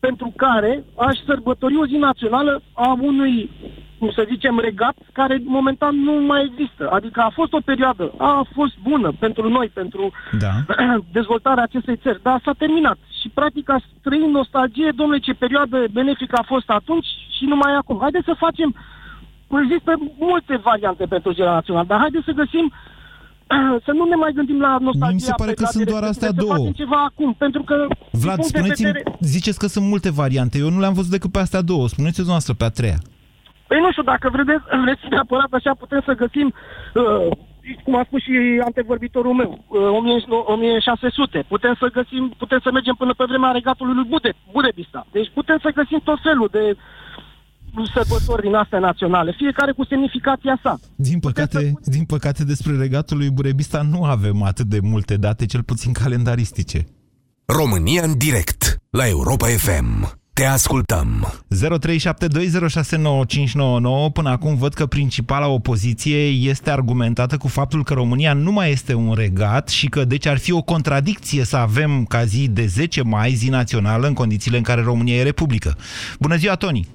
[0.00, 3.50] pentru care aș sărbători o zi națională a unui,
[3.98, 6.88] cum să zicem, regat care momentan nu mai există.
[6.90, 10.52] Adică a fost o perioadă, a fost bună pentru noi, pentru Da.
[11.18, 12.98] dezvoltarea acestei țări, dar s-a terminat.
[13.20, 17.06] Și practic a trăit nostalgie, domnule, ce perioadă benefică a fost atunci
[17.38, 17.98] și nu mai e acum.
[18.00, 18.74] Haideți să facem,
[19.62, 22.72] există multe variante pentru ziua națională, dar haideți să găsim
[23.86, 25.14] să nu ne mai gândim la nostalgia.
[25.14, 26.56] Mi se pare că sunt doar respective, astea să două.
[26.56, 27.76] facem ceva acum, pentru că
[28.10, 29.02] din Vlad, punct de spuneți vedere...
[29.20, 30.58] ziceți că sunt multe variante.
[30.58, 31.88] Eu nu le-am văzut decât pe astea două.
[31.88, 32.98] Spuneți-o noastră pe a treia.
[33.68, 36.46] Păi nu știu, dacă vreți, vreți neapărat așa, putem să găsim,
[36.94, 37.36] uh,
[37.84, 41.44] cum a spus și antevorbitorul meu, uh, 1600.
[41.48, 45.06] Putem să găsim, putem să mergem până pe vremea regatului lui Bude, Budebista.
[45.12, 46.76] Deci putem să găsim tot felul de
[47.94, 50.78] sărbători din astea naționale, fiecare cu semnificația sa.
[50.96, 55.62] Din păcate, din păcate despre regatul lui Burebista nu avem atât de multe date, cel
[55.62, 56.86] puțin calendaristice.
[57.44, 60.18] România în direct la Europa FM.
[60.32, 61.32] Te ascultăm.
[61.54, 61.58] 0372069599
[64.12, 68.94] Până acum văd că principala opoziție este argumentată cu faptul că România nu mai este
[68.94, 73.02] un regat și că deci ar fi o contradicție să avem ca zi de 10
[73.02, 75.76] mai zi națională în condițiile în care România e republică.
[76.18, 76.88] Bună ziua, Toni!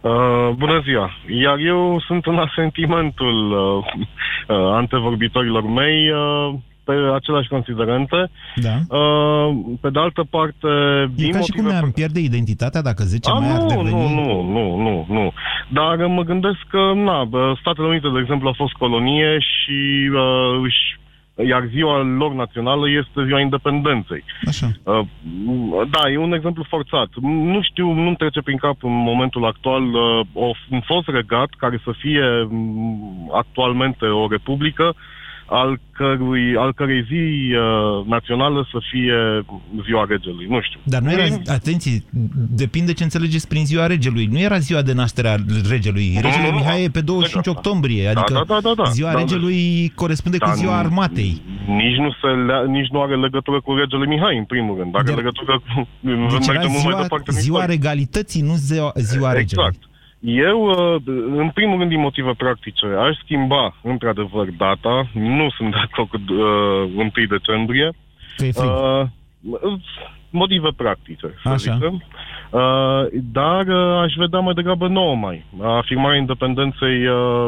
[0.00, 1.10] Uh, bună ziua!
[1.42, 8.30] Iar eu sunt în asentimentul uh, uh, antevorbitorilor mei uh, pe aceleași considerente.
[8.54, 8.96] Da.
[8.96, 10.68] Uh, pe de altă parte,
[11.02, 13.90] E din ca și cum ne-am pierde identitatea dacă 10 A, mai ar nu, deveni...
[13.90, 15.32] nu, nu, nu, nu, nu.
[15.68, 20.60] Dar mă gândesc că, na, bă, Statele Unite, de exemplu, a fost colonie și uh,
[20.62, 20.99] își
[21.46, 24.24] iar ziua lor națională este ziua independenței.
[24.46, 24.66] Așa.
[24.82, 25.00] Uh,
[25.90, 27.08] da, e un exemplu forțat.
[27.22, 31.80] Nu știu, nu-mi trece prin cap în momentul actual uh, o, un fost regat care
[31.84, 34.94] să fie m, actualmente o republică,
[35.50, 39.14] al, cărui, al cărei zi uh, națională să fie
[39.84, 40.46] ziua regelui.
[40.48, 40.80] Nu știu.
[40.84, 41.92] Dar nu era, atenție,
[42.62, 44.26] depinde ce înțelegeți prin ziua regelui.
[44.26, 45.36] Nu era ziua de naștere a
[45.68, 46.10] regelui.
[46.14, 46.56] Nu, Regele nu, nu.
[46.58, 47.56] Mihai e pe 25 Da, da.
[47.58, 48.90] octombrie, Da, adică da, da, da, da.
[48.90, 49.20] ziua Da, da.
[49.20, 51.42] regelui corespunde cu Dar ziua nu- armatei.
[51.66, 54.96] Nici nu, se lea, nici nu are legătură cu regele Mihai, în primul rând.
[54.96, 55.88] Are legătură cu...
[56.00, 56.12] Deci
[56.46, 57.76] mergem era mult mai ziua, departe în ziua istorie.
[57.76, 59.64] regalității, nu ziua, ziua regelui.
[59.68, 59.88] Exact.
[60.20, 61.02] Eu, uh,
[61.36, 65.06] în primul rând, din motive practice, aș schimba, într-adevăr, data.
[65.12, 67.92] Nu sunt de acord cu uh, 1 decembrie.
[68.36, 68.68] Că e frig.
[68.70, 69.78] Uh,
[70.30, 71.56] motive practice, să Așa.
[71.56, 72.04] zicem.
[72.50, 75.44] Uh, dar uh, aș vedea mai degrabă 9 mai.
[75.62, 77.46] Afirmarea independenței uh,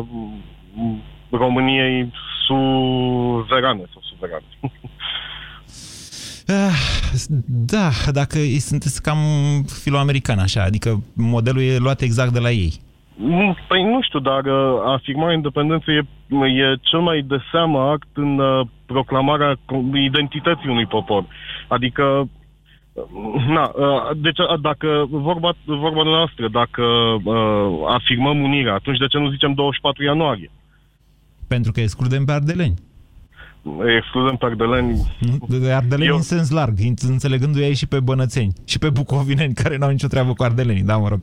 [0.74, 2.12] m- României
[2.46, 4.44] suverane sau suverane.
[6.46, 6.74] Ah,
[7.46, 9.18] Da, dacă e- sunteți cam
[9.83, 12.72] filoamerican așa, adică modelul e luat exact de la ei.
[13.16, 16.05] Nu, Păi nu știu, dar uh, afirmarea independenței e,
[16.46, 21.24] e cel mai de seamă act în uh, proclamarea co- identității unui popor.
[21.68, 26.83] Adică, uh, na, uh, deci uh, dacă vorba, vorba noastră, dacă
[27.24, 30.50] uh, afirmăm unirea, atunci de ce nu zicem 24 ianuarie?
[31.48, 32.74] Pentru că excludem pe ardeleni.
[33.98, 35.16] Excludem pe ardeleni.
[35.20, 35.59] Nu?
[35.59, 36.75] De ardeleni Eu- în sens larg,
[37.09, 38.53] înțelegându-i aici și pe bănățeni.
[38.64, 41.20] Și pe bucovineni care n-au nicio treabă cu ardelenii, da, mă rog.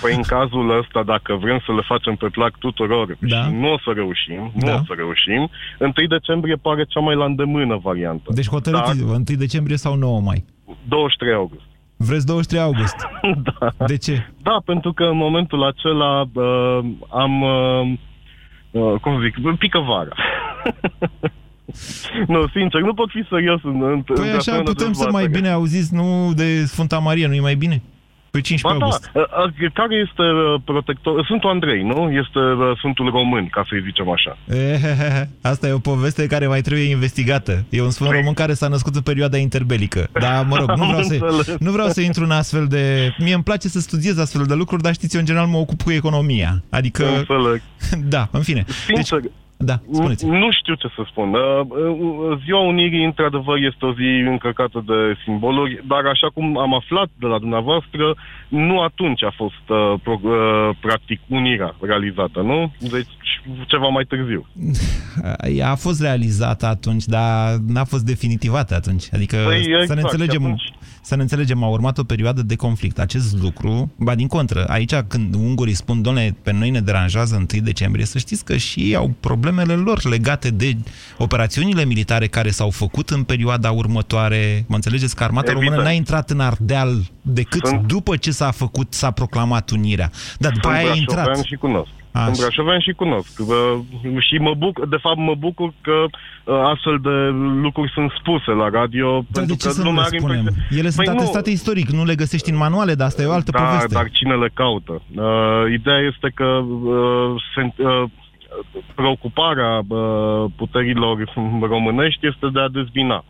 [0.00, 3.42] Păi în cazul ăsta, dacă vrem să le facem pe plac tuturor Da.
[3.44, 4.74] și nu o să reușim, nu Da.
[4.74, 5.50] o să reușim,
[5.80, 8.30] 1 decembrie pare cea mai la îndemână variantă.
[8.34, 10.44] Deci hotărâți-vă, 1 decembrie sau 9 mai.
[10.88, 11.62] 23 august.
[11.96, 12.96] Vreți 23 august?
[13.60, 13.86] da.
[13.86, 14.26] De ce?
[14.42, 16.78] Da, pentru că în momentul acela uh,
[17.10, 17.92] am, uh,
[18.70, 20.14] uh, cum zic, pică vara.
[22.26, 25.10] nu, sincer, nu pot fi serios în, în Păi în așa asemenea putem să mai
[25.10, 25.40] dezbatere.
[25.40, 27.82] bine auziți, nu de Sfânta Maria, nu-i mai bine?
[28.30, 29.10] Pe 15 Ba august.
[29.12, 31.24] da, a- a- care este uh, protector?
[31.24, 32.10] Sfântul Andrei, nu?
[32.10, 34.36] Este uh, Sfântul Român, ca să-i zicem așa.
[34.48, 37.64] Ehehehe, Asta e o poveste care mai trebuie investigată.
[37.68, 40.08] E un sfânt român care s-a născut în perioada interbelică.
[40.12, 41.56] Dar, mă rog, nu Am vreau, să, înțeles.
[41.58, 43.14] nu vreau să intru în astfel de...
[43.18, 45.82] Mie îmi place să studiez astfel de lucruri, dar știți, eu în general mă ocup
[45.82, 46.62] cu economia.
[46.70, 47.04] Adică...
[47.16, 47.62] Înțeleg.
[48.14, 48.64] Da, în fine.
[48.94, 49.20] Sincer,
[49.56, 50.26] da, spuneți.
[50.26, 51.28] Nu știu ce să spun.
[51.34, 56.74] Uh, uh, Ziua Unirii, într-adevăr, este o zi încărcată de simboluri, dar așa cum am
[56.74, 58.14] aflat de la dumneavoastră,
[58.48, 62.72] nu atunci a fost uh, pro, uh, practic unirea realizată, nu?
[62.78, 63.12] Deci
[63.66, 64.46] ceva mai târziu.
[65.56, 69.04] Ea a fost realizată atunci, dar n-a fost definitivată atunci.
[69.12, 72.42] Adică Păi, să, ne exact, înțelegem, și atunci- să ne înțelegem, a urmat o perioadă
[72.42, 72.98] de conflict.
[72.98, 77.62] Acest lucru, ba din contră, aici când ungurii spun, doamne, pe noi ne deranjează 1
[77.62, 80.76] decembrie, să știți că și ei au problemele lor legate de
[81.18, 84.64] operațiunile militare care s-au făcut în perioada următoare.
[84.68, 85.70] Mă înțelegeți că armata Evident.
[85.70, 90.10] română n-a intrat în Ardeal decât Sunt- după ce s-a făcut, s-a proclamat unirea.
[90.38, 91.44] Dar după Sunt aia a brașovean intrat.
[91.44, 91.90] și cunosc.
[92.12, 92.24] Așa.
[92.24, 93.32] Sunt brașovean și cunosc.
[93.38, 93.48] Uh,
[94.28, 97.14] și mă bucur, de fapt mă bucur că uh, astfel de
[97.66, 99.08] lucruri sunt spuse la radio.
[99.12, 100.38] Dar de pentru ce că să nu le lumea are spunem?
[100.38, 103.26] impresia- Ele sunt Păi nu, atestate istoric, nu le găsești în manuale, dar asta e
[103.26, 103.94] o altă da, poveste.
[103.94, 104.92] dar cine le caută?
[105.14, 108.04] Uh, ideea este că uh, se, uh,
[108.94, 113.24] preocuparea uh, puterilor românești este de a dezbina.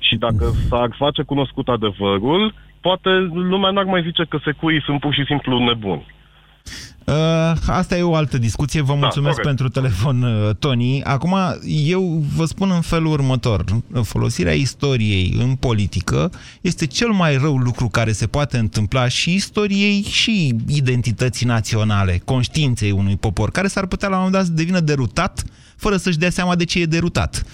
[0.00, 5.14] Și dacă s-ar face cunoscut adevărul, poate lumea n-ar mai zice că securii sunt pur
[5.14, 6.06] și simplu nebuni.
[7.06, 7.14] Uh,
[7.66, 8.82] asta e o altă discuție.
[8.82, 9.46] Vă mulțumesc corect.
[9.46, 11.02] pentru telefon, uh, Tony.
[11.02, 11.36] Acum,
[11.86, 13.64] eu vă spun în felul următor.
[14.02, 20.02] Folosirea istoriei în politică este cel mai rău lucru care se poate întâmpla și istoriei
[20.02, 24.80] și identității naționale, conștiinței unui popor, care s-ar putea la un moment dat să devină
[24.80, 25.42] derutat
[25.76, 27.42] fără să-și dea seama de ce e derutat.
[27.42, 27.46] 0372069599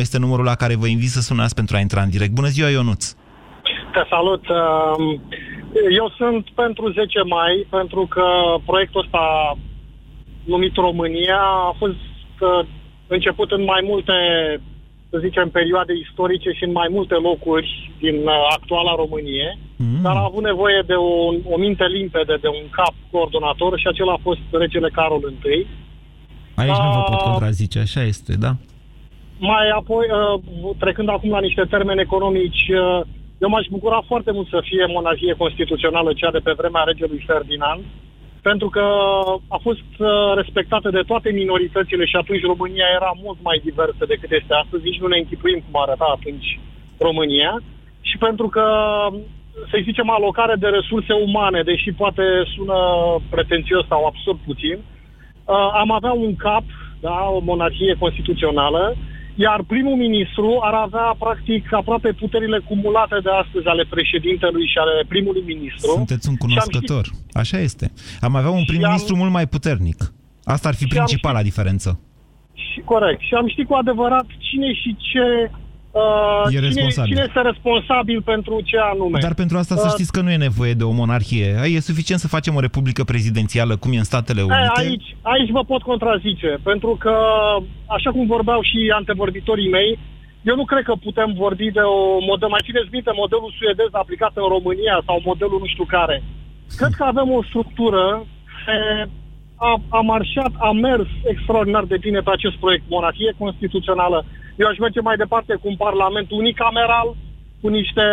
[0.00, 2.32] este numărul la care vă invit să sunați pentru a intra în direct.
[2.32, 3.14] Bună ziua, Ionuț!
[3.92, 4.48] Te salut.
[4.48, 5.20] um,
[5.74, 8.24] Eu sunt pentru 10 mai, pentru că
[8.64, 9.56] proiectul ăsta
[10.44, 11.94] numit România a fost
[12.40, 12.66] uh,
[13.06, 14.12] început în mai multe,
[15.10, 20.02] să zicem, perioade istorice și în mai multe locuri din uh, actuala Românie, mm.
[20.02, 21.12] dar a avut nevoie de o,
[21.54, 25.66] o minte limpede, de un cap coordonator și acela a fost regele Carol I.
[26.54, 27.30] Aici nu vă pot Ah.
[27.30, 28.52] contrazice, așa este, da?
[29.38, 33.06] Mai apoi, uh, trecând acum la niște termeni economici, uh,
[33.42, 37.82] eu m-aș bucura foarte mult să fie monarhie constituțională cea de pe vremea regelui Ferdinand,
[38.42, 38.84] pentru că
[39.56, 40.08] a fost uh,
[40.40, 45.00] respectată de toate minoritățile și atunci România era mult mai diversă decât este astăzi, nici
[45.00, 46.60] nu ne închipuim cum arăta atunci
[46.98, 47.52] România.
[48.00, 48.64] Și pentru că,
[49.70, 52.22] să zicem, alocare de resurse umane, deși poate
[52.54, 52.78] sună
[53.30, 56.64] pretențios sau absurd puțin, uh, am avea un cap,
[57.00, 58.96] da, o monarhie constituțională,
[59.46, 65.04] iar primul ministru ar avea, practic, aproape puterile cumulate de astăzi ale președintelui și ale
[65.08, 65.90] primului ministru.
[65.90, 67.04] Sunteți un Și am cunoscător.
[67.32, 67.92] Așa este.
[68.20, 69.98] Am avea un prim-ministru mult mai puternic.
[70.44, 72.00] Asta ar fi Și am principala diferență.
[72.52, 73.20] Și, corect.
[73.20, 75.50] Și am ști cu adevărat cine și ce...
[75.92, 77.10] Uh, E cine, responsabil.
[77.12, 79.18] cine este responsabil pentru ce anume.
[79.26, 81.48] Dar pentru asta să Uh, știți că nu e nevoie de o monarhie.
[81.74, 84.80] E suficient să facem o republică prezidențială, cum e în Statele E, Unite.
[84.80, 87.14] aici, aici vă pot contrazice, pentru că,
[87.86, 89.98] așa cum vorbeau și antevorbitorii mei,
[90.42, 94.32] eu nu cred că putem vorbi de o model, mai țineți minte, modelul suedez aplicat
[94.34, 96.22] în România sau modelul nu știu care.
[96.76, 98.04] Cred că avem o structură
[98.64, 99.10] care
[99.68, 104.18] a, a marșat, a mers extraordinar de bine pe acest proiect, monarhie constituțională.
[104.62, 107.08] Eu aș merge mai departe cu un parlament unicameral,
[107.60, 108.06] cu niște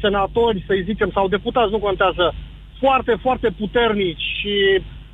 [0.00, 2.24] senatori, să-i zicem, sau deputați, nu contează,
[2.82, 4.54] foarte, foarte puternici și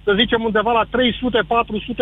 [0.05, 0.88] să zicem undeva la 300-400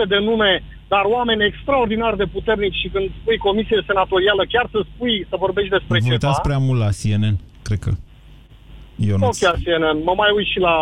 [0.08, 5.26] de nume, dar oameni extraordinar de puternici și când spui comisie senatorială, chiar să spui,
[5.28, 6.12] să vorbești despre Vă ceva.
[6.12, 7.90] uitați prea mult la CNN, cred că.
[8.98, 10.76] Eu nu Nu chiar CNN, mă mai uit și la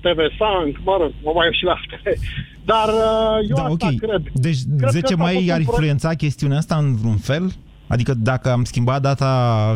[0.00, 2.06] TV Sank, mă rog, mă mai uit și la TV.
[2.64, 3.98] Dar uh, eu Da, asta ok.
[4.06, 4.22] cred.
[4.32, 6.96] Deci Cred că 10 ăsta a mai fost ar un proiect- influența chestiunea asta în
[6.96, 7.44] vreun fel?
[7.88, 9.30] Adică dacă am schimbat data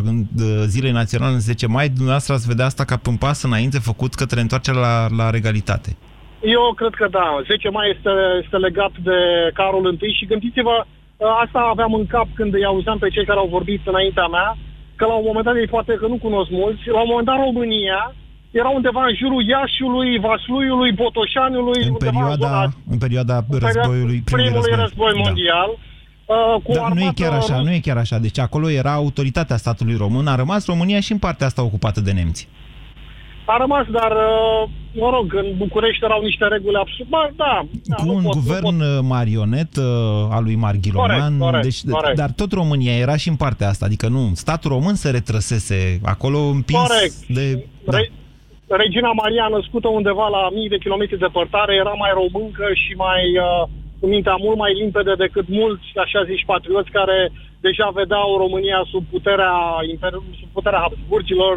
[0.05, 3.79] în- de zilei naționale în 10 mai, dumneavoastră ați vedea asta ca un pas înainte
[3.79, 5.97] făcut către întoarcerea la, la regalitate.
[6.43, 7.27] Eu cred că da.
[7.47, 8.11] 10 mai este,
[8.43, 9.17] este legat de
[9.55, 13.39] Carol I și gândiți-vă, uh, asta aveam în cap când îi auzeam pe cei care
[13.39, 14.57] au vorbit înaintea mea,
[14.99, 17.39] că la un moment dat, ei poate că nu cunosc mulți, la un moment dat
[17.49, 18.01] România
[18.61, 23.67] era undeva în jurul Iașiului, Vasluiului, Botoșanului, În undeva în zona perioada, în perioada perioada
[23.69, 24.85] războiului, primului primului război.
[24.85, 25.21] război Da.
[25.25, 25.71] mondial.
[26.35, 27.67] Uh, cu Dar nu e armată chiar așa, rusă.
[27.67, 28.17] nu e chiar așa.
[28.27, 32.13] Deci acolo era autoritatea statului român, a rămas România și în partea asta ocupată de
[32.19, 32.49] nemți.
[33.53, 34.69] A rămas, dar, uh,
[35.03, 37.11] mă rog, în București erau niște reguli absurde.
[37.15, 37.55] Ba, da,
[37.91, 39.05] da, Cu nu un pot, nu guvern pot.
[39.15, 39.85] marionet uh,
[40.37, 42.17] al lui Marghiloman, Corect, corect, deci, corect.
[42.17, 45.79] dar tot România era și în partea asta, adică nu, statul român se retrăsese
[46.15, 47.17] acolo împins Corect.
[47.37, 47.45] de...
[47.85, 47.97] Da.
[47.97, 48.13] Re-
[48.83, 53.63] Regina Maria, născută undeva la mii de kilometri depărtare, era mai româncă și mai, uh,
[54.01, 57.19] cu mintea mult mai limpede decât mulți, așa zici, patrioți care
[57.67, 59.55] deja vedeau România sub puterea,
[59.93, 61.57] imper- sub puterea Habsburgilor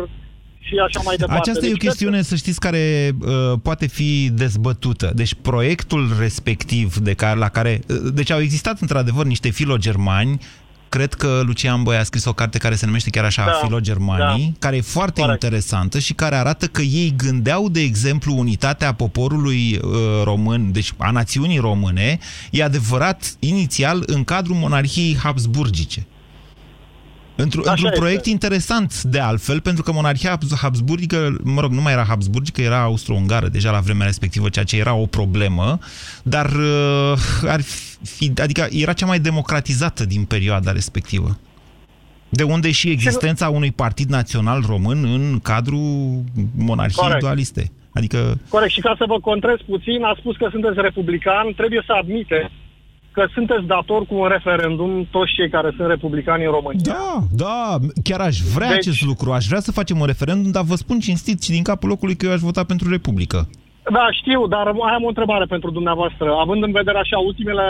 [0.61, 1.49] și așa mai departe.
[1.49, 5.11] Aceasta e o Deci, chestiune, să știți, care uh, poate fi dezbătută.
[5.15, 7.81] Deci proiectul respectiv de care, la care...
[7.87, 10.39] Uh, deci au existat într-adevăr niște filogermani
[10.91, 14.45] Cred că Lucian Băi a scris o carte care se numește chiar așa, Da, Filogermanii,
[14.45, 14.51] da.
[14.59, 15.43] care e foarte Corect.
[15.43, 19.91] interesantă și care arată că ei gândeau, de exemplu, unitatea poporului uh,
[20.23, 22.19] român, deci a națiunii române,
[22.51, 26.05] e adevărat, inițial, în cadrul monarhiei habsburgice.
[27.43, 27.99] Într- Așa într-un este.
[27.99, 32.61] proiect interesant, de altfel, pentru că monarhia Habs- habsburgică, mă rog, nu mai era habsburgică,
[32.61, 35.79] era austro-ungară deja la vremea respectivă, ceea ce era o problemă,
[36.23, 37.61] dar uh, ar
[38.03, 41.39] fi, adică era cea mai democratizată din perioada respectivă.
[42.29, 46.23] De unde și existența unui partid național român în cadrul
[46.57, 47.19] monarhiei Corect.
[47.19, 47.71] dualiste.
[47.93, 51.93] Adică Corect, și ca să vă contrez puțin, a spus că sunteți republican, trebuie să
[52.01, 52.51] admite
[53.11, 56.81] că sunteți dator cu un referendum toți cei care sunt republicani în România.
[56.83, 58.77] Da, da, chiar aș vrea deci...
[58.77, 59.31] acest lucru.
[59.31, 62.25] Aș vrea să facem un referendum, dar vă spun cinstit și din capul locului că
[62.25, 63.49] eu aș vota pentru Republică.
[63.97, 66.27] Da, știu, dar mai am o întrebare pentru dumneavoastră.
[66.43, 67.65] Având în vedere așa ultimele,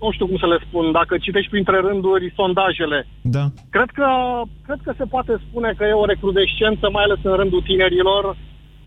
[0.00, 3.06] nu știu cum să le spun, dacă citești printre rânduri sondajele,
[3.36, 3.44] Da.
[3.74, 4.08] cred că,
[4.66, 8.36] cred că se poate spune că e o recrudescență, mai ales în rândul tinerilor,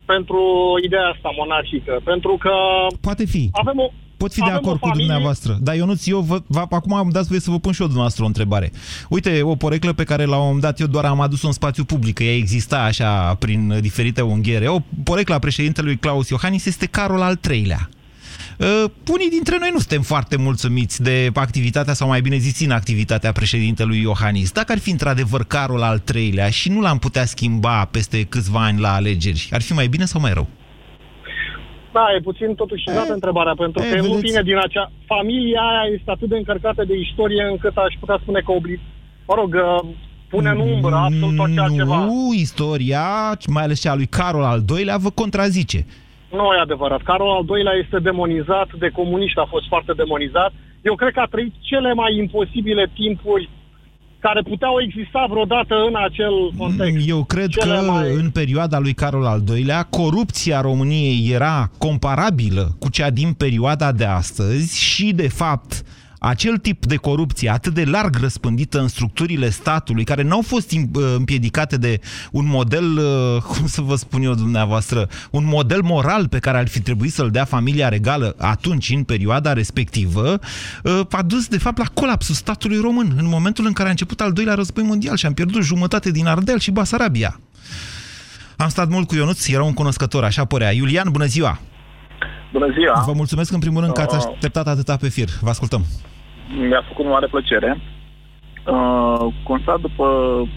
[0.05, 0.41] pentru
[0.87, 1.93] ideea asta monarhică.
[2.03, 2.53] Pentru că
[3.01, 3.49] Poate fi.
[3.51, 5.57] avem o, Pot fi de avem acord o cu familie- dumneavoastră.
[5.61, 8.23] Dar Ionuț, eu vă, vă, acum am dat voie să vă pun și eu dumneavoastră
[8.23, 8.71] o întrebare.
[9.09, 11.83] Uite, o poreclă pe care la un moment dat eu doar am adus-o în spațiu
[11.83, 14.67] public, că ea exista așa prin diferite unghiere.
[14.67, 17.89] O poreclă a președintelui Claus Iohannis este Carol al III-lea.
[18.57, 23.31] Uh, Unii dintre noi nu suntem foarte mulțumiți de activitatea, sau mai bine zis, inactivitatea
[23.31, 24.51] președintelui Iohannis.
[24.51, 28.79] Dacă ar fi într-adevăr Carol al III-lea și nu l-am putea schimba peste câțiva ani
[28.79, 30.47] la alegeri, ar fi mai bine sau mai rău?
[31.97, 34.25] Da, e puțin totuși dată întrebarea, pentru e, că nu vedeți?
[34.27, 34.91] vine din acea...
[35.05, 38.79] Familia aia este atât de încărcată de istorie încât aș putea spune că obli...
[39.27, 39.89] Mă rog, uh,
[40.29, 41.99] pune în umbră absolut orice altceva.
[42.05, 43.07] Nu, istoria,
[43.55, 45.79] mai ales cea a lui Carol al II-lea, vă contrazice.
[46.37, 47.01] Nu e adevărat.
[47.01, 50.51] Carol al doilea este demonizat, de comuniști a fost foarte demonizat.
[50.81, 53.49] Eu cred că a trăit cele mai imposibile timpuri
[54.19, 57.07] care puteau exista vreodată în acel context.
[57.07, 62.75] Eu cred Cele că mai- în perioada lui Carol al II-lea, corupția României era comparabilă
[62.79, 65.83] cu cea din perioada de astăzi și, de fapt,
[66.19, 70.89] acel tip de corupție atât de larg răspândită în structurile statului, care n-au fost im-
[70.93, 71.99] uh, împiedicate de
[72.31, 76.67] un model, uh, cum să vă spun eu dumneavoastră, un model moral pe care ar
[76.67, 80.39] fi trebuit să-l dea familia regală atunci, în perioada respectivă,
[80.83, 84.21] uh, a dus, de fapt, la colapsul statului român, în momentul în care a început
[84.21, 87.39] al doilea război mondial și am pierdut jumătate din Ardel și Basarabia.
[88.57, 90.71] Am stat mult cu Ionuț, era un cunoscător, așa părea.
[90.71, 91.59] Iulian, bună ziua!
[92.57, 93.03] Bună ziua!
[93.05, 94.23] Vă mulțumesc în primul rând că ați Uh.
[94.23, 95.29] așteptat atâta pe fir.
[95.45, 95.81] Vă ascultăm.
[96.69, 97.69] Mi-a făcut mare plăcere.
[98.73, 100.05] Uh, constat după,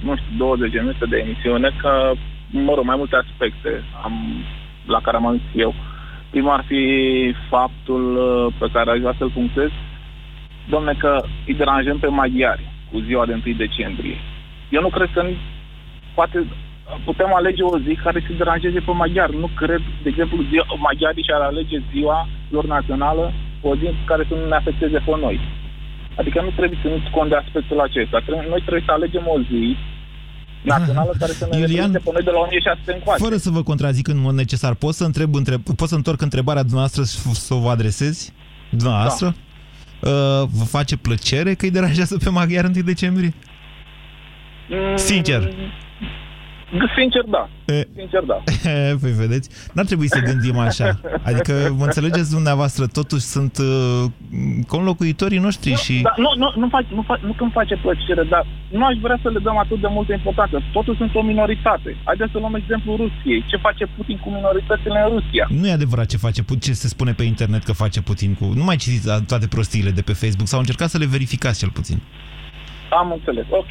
[0.06, 2.12] nu știu, 20 de minute de emisiune că,
[2.50, 3.70] mă rog, mai multe aspecte
[4.04, 4.14] am,
[4.86, 5.74] la care am ajuns eu.
[6.30, 6.82] Primul ar fi
[7.50, 9.70] faptul uh, pe care aș vrea să-l punctez,
[10.68, 11.12] domne, că
[11.46, 14.16] îi deranjăm pe maghiari cu ziua de 1 decembrie.
[14.68, 15.22] Eu nu cred că
[16.14, 16.46] poate
[17.04, 19.38] putem alege o zi care să deranjeze pe maghiari.
[19.42, 24.34] Nu cred, de exemplu, ziua, maghiarii și-ar alege ziua lor națională o zi care să
[24.34, 25.36] nu ne afecteze pe noi.
[26.20, 28.18] Adică nu trebuie să nu cont de aspectul acesta.
[28.26, 29.76] Trebuie, noi trebuie să alegem o zi
[30.62, 33.22] națională care să ne Iulian, reprezinte pe noi de la 1600 încoace.
[33.22, 36.62] Fără să vă contrazic în mod necesar, pot să întreb, întreb pot să întorc întrebarea
[36.62, 38.32] dumneavoastră și să o vă adresez?
[38.70, 39.26] Dumneavoastră?
[39.26, 40.10] Da.
[40.10, 43.34] Uh, vă face plăcere că îi deranjează pe maghiar 1 decembrie?
[44.68, 45.54] Mm, Sincer.
[46.96, 47.48] Sincer, da.
[47.64, 47.88] E.
[47.96, 48.42] Sincer, da.
[49.02, 51.00] păi vedeți, n-ar trebui să gândim așa.
[51.22, 54.04] Adică, mă înțelegeți dumneavoastră, totuși sunt uh,
[54.66, 56.00] conlocuitorii noștri și...
[56.02, 59.18] Da, nu, nu, nu, fac, nu, fac, nu când face plăcere, dar nu aș vrea
[59.22, 60.62] să le dăm atât de multă importanță.
[60.72, 61.96] Totuși sunt o minoritate.
[62.04, 63.44] Haideți să luăm exemplu Rusiei.
[63.46, 65.46] Ce face Putin cu minoritățile în Rusia?
[65.60, 68.44] Nu e adevărat ce face, Pu- ce se spune pe internet că face Putin cu...
[68.54, 71.98] Nu mai citiți toate prostiile de pe Facebook, sau încercați să le verificați cel puțin.
[72.90, 73.68] Am înțeles, ok.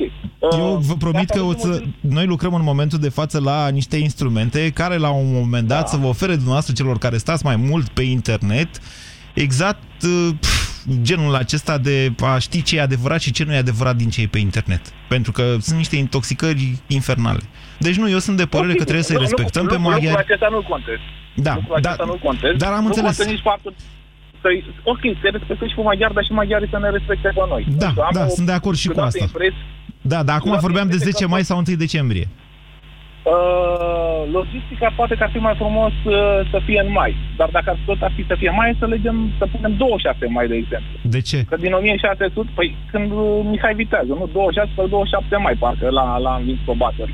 [0.57, 4.69] Eu vă promit că o să, noi lucrăm în momentul de față la niște instrumente
[4.69, 5.85] care la un moment dat da.
[5.85, 8.69] să vă ofere dumneavoastră celor care stați mai mult pe internet
[9.33, 13.57] exact uh, pf, genul acesta de a ști ce e adevărat și ce nu e
[13.57, 14.81] adevărat din ce e pe internet.
[15.09, 17.39] Pentru că sunt niște intoxicări infernale.
[17.79, 20.05] Deci nu, eu sunt de părere că trebuie să-i respectăm nu, pe maghiari.
[20.05, 21.01] Lucrul acesta nu contest.
[21.35, 22.57] Da, lucrul da, acesta nu contest.
[22.57, 23.15] dar am nu înțeles.
[23.15, 23.73] contest nici faptul
[24.65, 27.63] să ok, să respectăm și pe maghiari, dar și maghiarii să ne respecte pe noi.
[27.83, 29.29] Da, Am da, o- sunt de acord și cu câteodată asta.
[29.29, 29.63] impres-
[30.13, 32.27] Da, dar acum Câteodată vorbeam de impresia 10 că- mai sau 1 decembrie.
[33.35, 36.13] Uh, logistica poate că ar fi mai frumos uh,
[36.51, 37.11] să fie în mai.
[37.39, 40.47] Dar dacă ar- tot ar fi să fie mai, să legem, să punem 26 mai,
[40.47, 40.93] de exemplu.
[41.01, 41.37] De ce?
[41.49, 44.29] Că din 1600, păi când uh, Mihai vitează, nu?
[44.33, 47.13] 26 sau 27 mai, parcă, la, la învins probatori.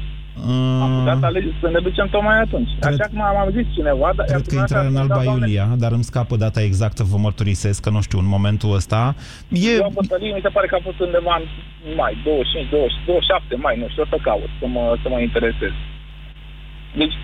[0.84, 2.70] Am putea să, alege, să ne ducem tocmai atunci.
[2.82, 4.12] Așa cum am, am zis cineva...
[4.16, 7.90] Dar Cred că intrarea în Alba Iulia, dar îmi scapă data exactă, vă mărturisesc că
[7.90, 9.16] nu știu, în momentul ăsta.
[9.50, 9.72] E...
[9.86, 11.46] Eu bătălie, mi se pare că a fost undeva în
[12.02, 15.74] mai, 25, 20, 27 mai, nu știu, o să caut, să mă, să mă interesez.
[17.02, 17.16] Deci,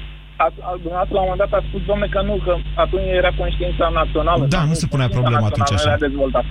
[0.44, 2.54] a, a, dumneavoastră la un moment dat a spus, domne, că nu, că
[2.86, 4.44] atunci era conștiința națională.
[4.46, 5.96] Da, dar nu se punea conștiința problema atunci națională așa.
[5.96, 6.50] era dezvoltată.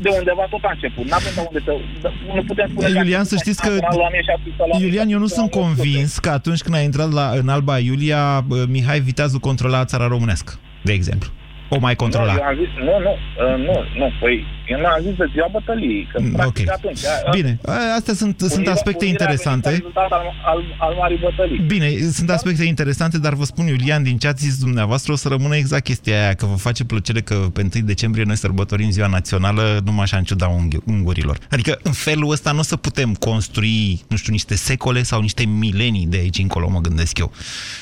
[0.00, 1.04] De undeva tot a început.
[1.10, 1.72] N-avem de unde să...
[2.02, 3.68] de- Nu putem spune că Iulian, să știți că...
[3.70, 5.82] la 1700 sau la Iulian, eu nu 1800 sunt sau la 1800.
[5.82, 10.06] convins că atunci când a intrat la, în Alba Iulia, bă, Mihai Viteazu controla țara
[10.06, 10.52] românească,
[10.82, 11.28] de exemplu.
[11.76, 12.32] O mai controla.
[12.32, 15.26] Nu, eu am zis, nu, nu, uh, nu, nu, păi, eu nu am zis de
[15.32, 16.74] ziua bătăliei, că Mm, practic ok.
[16.78, 17.04] atunci...
[17.04, 19.68] a- Bine, a- astea sunt, sunt unirea- aspecte unirea a venit interesante.
[19.68, 21.58] ca rezultat al, al, al marii bătălii.
[21.74, 25.28] Bine, sunt aspecte interesante, dar vă spun, Iulian, din ce ați zis dumneavoastră, o să
[25.28, 29.06] rămână exact chestia aia, că vă face plăcere că pe 1 decembrie noi sărbătorim ziua
[29.06, 31.36] națională numai așa în ciuda unghi- ungurilor.
[31.50, 35.44] Adică, în felul ăsta nu o să putem construi, nu știu, niște secole sau niște
[35.44, 37.32] milenii de aici încolo, mă gândesc eu.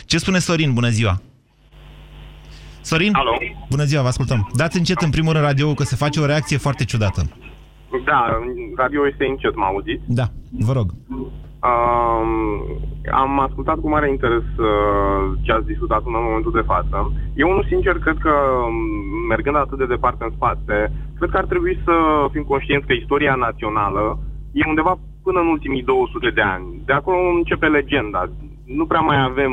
[0.04, 0.72] Ce spune Sorin?
[0.72, 1.22] Bună ziua!
[2.80, 3.14] Sorin?
[3.14, 3.30] Alo.
[3.70, 4.50] Bună ziua, vă ascultăm.
[4.54, 7.22] Dați încet în primul rând radio că se face o reacție foarte ciudată.
[8.04, 8.20] Da,
[8.76, 10.02] radio este încet, mă auziți?
[10.06, 10.26] Da,
[10.66, 10.88] vă rog.
[11.68, 12.30] Um,
[13.12, 17.12] am ascultat cu mare interes uh, ce ați discutat în momentul de față.
[17.34, 18.34] Eu, unul sincer, cred că,
[18.66, 18.74] um,
[19.28, 21.94] mergând atât de departe în spate, cred că ar trebui să
[22.32, 24.18] fim conștienți că istoria națională
[24.52, 26.82] e undeva până în ultimii 200 de ani.
[26.84, 28.30] De acolo începe legenda.
[28.64, 29.52] Nu prea mai avem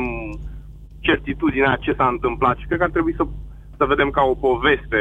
[1.08, 3.24] certitudinea ce s-a întâmplat și cred că ar trebui să,
[3.78, 5.00] să vedem ca o poveste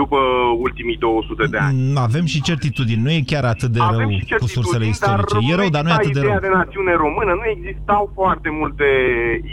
[0.00, 0.18] după
[0.66, 1.76] ultimii 200 de ani.
[1.80, 4.08] Mm, Avem și certitudini, nu e chiar atât de rău
[4.42, 5.36] cu sursele istorice.
[5.50, 6.46] E rău, dar nu e atât de ideea rău.
[6.46, 8.86] de națiune română, nu existau foarte multe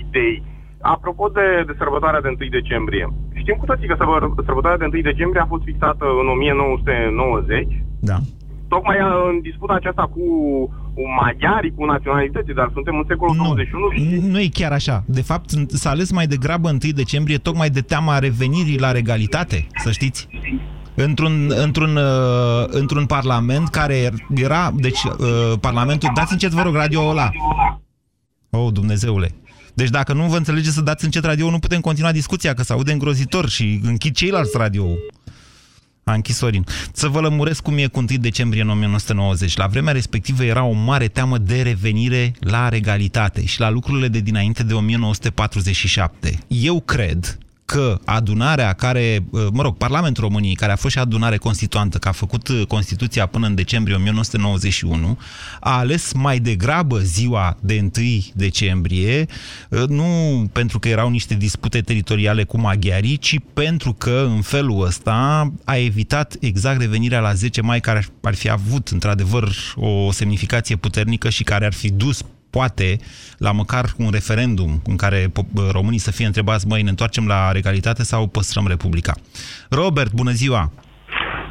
[0.03, 0.35] idei.
[0.95, 3.05] Apropo de, de sărbătoarea de 1 decembrie,
[3.41, 7.67] știm cu toții că sărbă- sărbătoarea de 1 decembrie a fost fixată în 1990,
[8.09, 8.17] Da.
[8.73, 10.23] tocmai uh, în disputa aceasta cu,
[10.93, 15.03] cu maghiarii, cu naționalității, dar suntem în secolul 21 și Nu e chiar așa.
[15.05, 19.91] De fapt, s-a ales mai degrabă 1 decembrie tocmai de teama revenirii la regalitate, să
[19.91, 20.27] știți.
[20.95, 27.07] Într-un, într-un, uh, într-un parlament care era, deci uh, parlamentul, dați încet vă rog radio
[27.07, 27.29] ăla.
[28.49, 29.29] Oh, Dumnezeule.
[29.73, 32.73] Deci dacă nu vă înțelegeți să dați încet radio, nu putem continua discuția, că se
[32.73, 34.85] aude îngrozitor și închid ceilalți radio.
[36.11, 36.65] A închis Sorin.
[36.93, 39.57] Să vă lămuresc cum e cu 1 decembrie în 1990.
[39.57, 44.19] La vremea respectivă era o mare teamă de revenire la regalitate și la lucrurile de
[44.19, 46.39] dinainte de 1947.
[46.47, 47.37] Eu cred
[47.71, 52.11] că adunarea care, mă rog, Parlamentul României, care a fost și adunare constituantă, că a
[52.11, 55.17] făcut Constituția până în decembrie 1991,
[55.59, 59.25] a ales mai degrabă ziua de 1 decembrie,
[59.87, 60.05] nu
[60.51, 65.77] pentru că erau niște dispute teritoriale cu maghiarii, ci pentru că în felul ăsta a
[65.77, 71.43] evitat exact revenirea la 10 mai, care ar fi avut într-adevăr o semnificație puternică și
[71.43, 72.97] care ar fi dus poate,
[73.37, 77.51] la măcar un referendum în care po- românii să fie întrebați, măi, ne întoarcem la
[77.51, 79.13] regalitate sau păstrăm Republica.
[79.69, 80.71] Robert, bună ziua!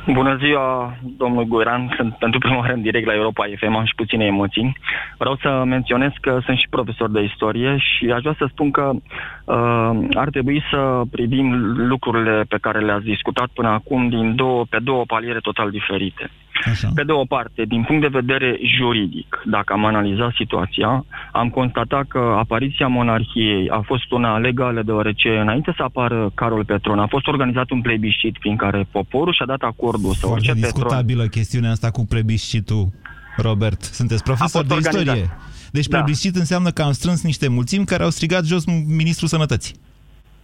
[0.07, 1.95] Bună ziua, domnul Guran.
[1.97, 4.77] Sunt pentru prima oară în direct la Europa FM, am și puține emoții.
[5.19, 8.91] Vreau să menționez că sunt și profesor de istorie și aș vrea să spun că
[8.93, 11.47] uh, ar trebui să privim
[11.87, 16.31] lucrurile pe care le-ați discutat până acum din două, pe două paliere total diferite.
[16.65, 16.89] Așa.
[16.95, 22.07] Pe de o parte, din punct de vedere juridic, dacă am analizat situația, am constatat
[22.07, 27.27] că apariția monarhiei a fost una legală, deoarece înainte să apară Carol Petron, a fost
[27.27, 30.71] organizat un plebiscit prin care poporul și-a dat acordul să Foarte urce Petron.
[30.73, 32.89] discutabilă chestiunea asta cu plebiscitul,
[33.37, 33.83] Robert.
[33.83, 35.11] Sunteți profesor A de fost istorie.
[35.11, 35.39] organizat.
[35.73, 35.97] Deci Da.
[35.97, 39.75] plebiscit înseamnă că am strâns niște mulțimi care au strigat jos ministrul sănătății.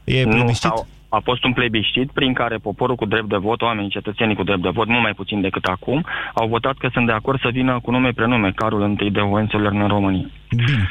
[0.05, 0.62] E Nu, plebiscit?
[0.62, 4.42] sau a fost un plebiscit prin care poporul cu drept de vot, oamenii cetățenii cu
[4.42, 6.04] drept de vot, mult mai puțin decât acum,
[6.34, 9.80] au votat că sunt de acord să vină cu nume prenume Carol I de Hohenzollern
[9.80, 10.26] în România.
[10.57, 10.88] Bine.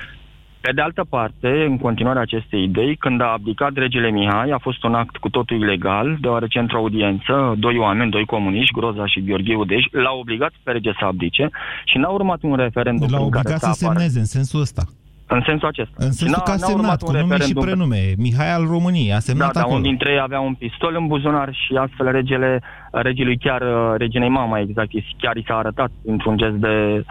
[0.61, 4.84] Pe de altă parte, în continuarea acestei idei, când a abdicat regele Mihai, a fost
[4.84, 9.55] un act cu totul ilegal, deoarece într-o audiență, doi oameni, doi comuniști, Groza și Gheorghe
[9.55, 11.49] Udeș, l-au obligat pe rege să abdice
[11.86, 13.99] și n-a urmat un referendum L-au prin care obligat să să apară.
[13.99, 14.84] semneze în sensul ăsta.
[15.28, 15.94] În sensul acesta.
[15.98, 17.64] În Și sensul n-a- că a n-a semnat urmat cu un nume și referendum.
[17.64, 18.14] prenume.
[18.18, 19.78] Mihai al României a Da, semnat dar acolo.
[19.78, 22.62] unul dintre ei avea un pistol în buzunar și astfel regele,
[22.92, 27.06] regelui chiar, uh, reginei mama exact, i- chiar i s-a arătat într-un gest de uh,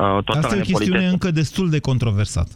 [0.00, 1.12] totală Asta e o chestiune nepolitețe.
[1.12, 2.50] încă destul de controversată.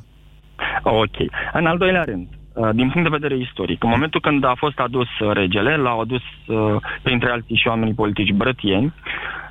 [0.83, 1.17] Ok.
[1.53, 4.79] În al doilea rând, uh, din punct de vedere istoric, în momentul când a fost
[4.79, 8.93] adus uh, regele, l-au adus uh, printre alții și oamenii politici brătieni,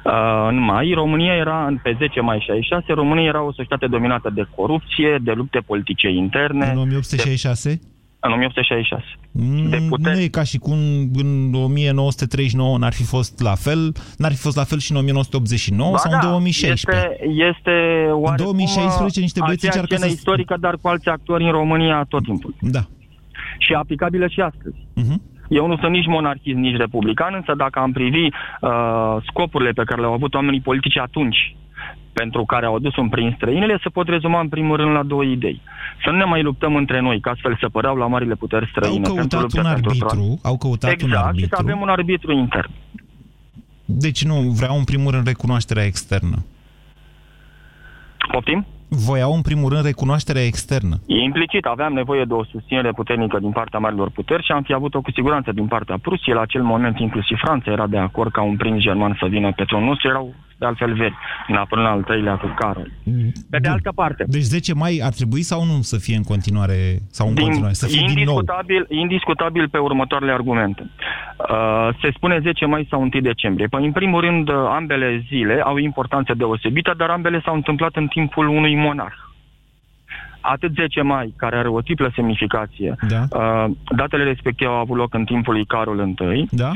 [0.05, 4.29] uh, în mai, România era, în- pe 10 mai 66, România era o societate dominată
[4.29, 6.65] de corupție, de lupte politice interne.
[6.65, 7.69] În 1866?
[7.69, 7.79] De,
[8.19, 9.03] în 1866.
[9.31, 10.77] Mm, Nu e ca și cum
[11.13, 15.91] în 1939 n-ar fi fost la fel, n-ar fi fost la fel și în 1989
[15.91, 17.07] Ba sau da, în 2016.
[17.11, 17.71] Este, este
[18.11, 22.05] oarecum, 2016 niște băieți aceeași încearcă scenă să- istorică, dar cu alți actori în România
[22.09, 22.53] tot timpul.
[22.59, 22.79] Da.
[23.57, 24.75] Și aplicabilă și astăzi.
[24.93, 25.21] Mhm.
[25.53, 30.01] Eu nu sunt nici monarhist, nici republican, însă dacă am privi uh, scopurile pe care
[30.01, 31.55] le-au avut oamenii politici atunci,
[32.13, 35.23] pentru care au adus un prin străinele, se pot rezuma în primul rând la două
[35.23, 35.61] idei.
[36.03, 39.07] Să nu ne mai luptăm între noi, că astfel se păreau la marile puteri străine.
[39.07, 40.37] Au pentru căutat luptă un pentru arbitru, tron.
[40.43, 41.55] au căutat un exact, și arbitru.
[41.55, 42.71] să avem un arbitru intern.
[43.85, 46.45] Deci nu, vreau în primul rând recunoașterea externă.
[48.31, 48.65] Poftim?
[48.95, 50.95] Voiau în primul rând recunoașterea externă.
[51.05, 54.73] E implicit, aveam nevoie de o susținere puternică din partea marilor puteri și am fi
[54.73, 56.35] avut-o cu siguranță din partea Prusiei.
[56.35, 59.63] La acel moment, inclusiv Franța era de acord ca un prinț german să vină pe
[59.63, 60.07] tronul nostru.
[60.07, 61.17] Erau, de altfel, veri,
[61.69, 62.91] până la al treilea cu Carol.
[63.49, 66.99] Pe de altă parte, Deci 10 mai ar trebui sau nu să fie în continuare,
[67.11, 68.33] sau în din, continuare, să fie din nou?
[68.33, 70.89] indiscutabil, indiscutabil pe următoarele argumente.
[71.49, 73.67] Uh, se spune 10 mai sau 1 decembrie.
[73.67, 78.07] Păi, în primul rând, uh, ambele zile au importanță deosebită, dar ambele s-au întâmplat în
[78.07, 79.21] timpul unui monarh.
[80.41, 83.21] Atât 10 mai, care are o triplă semnificație, da.
[83.39, 86.71] uh, datele respective au avut loc în timpul lui Carol I, da.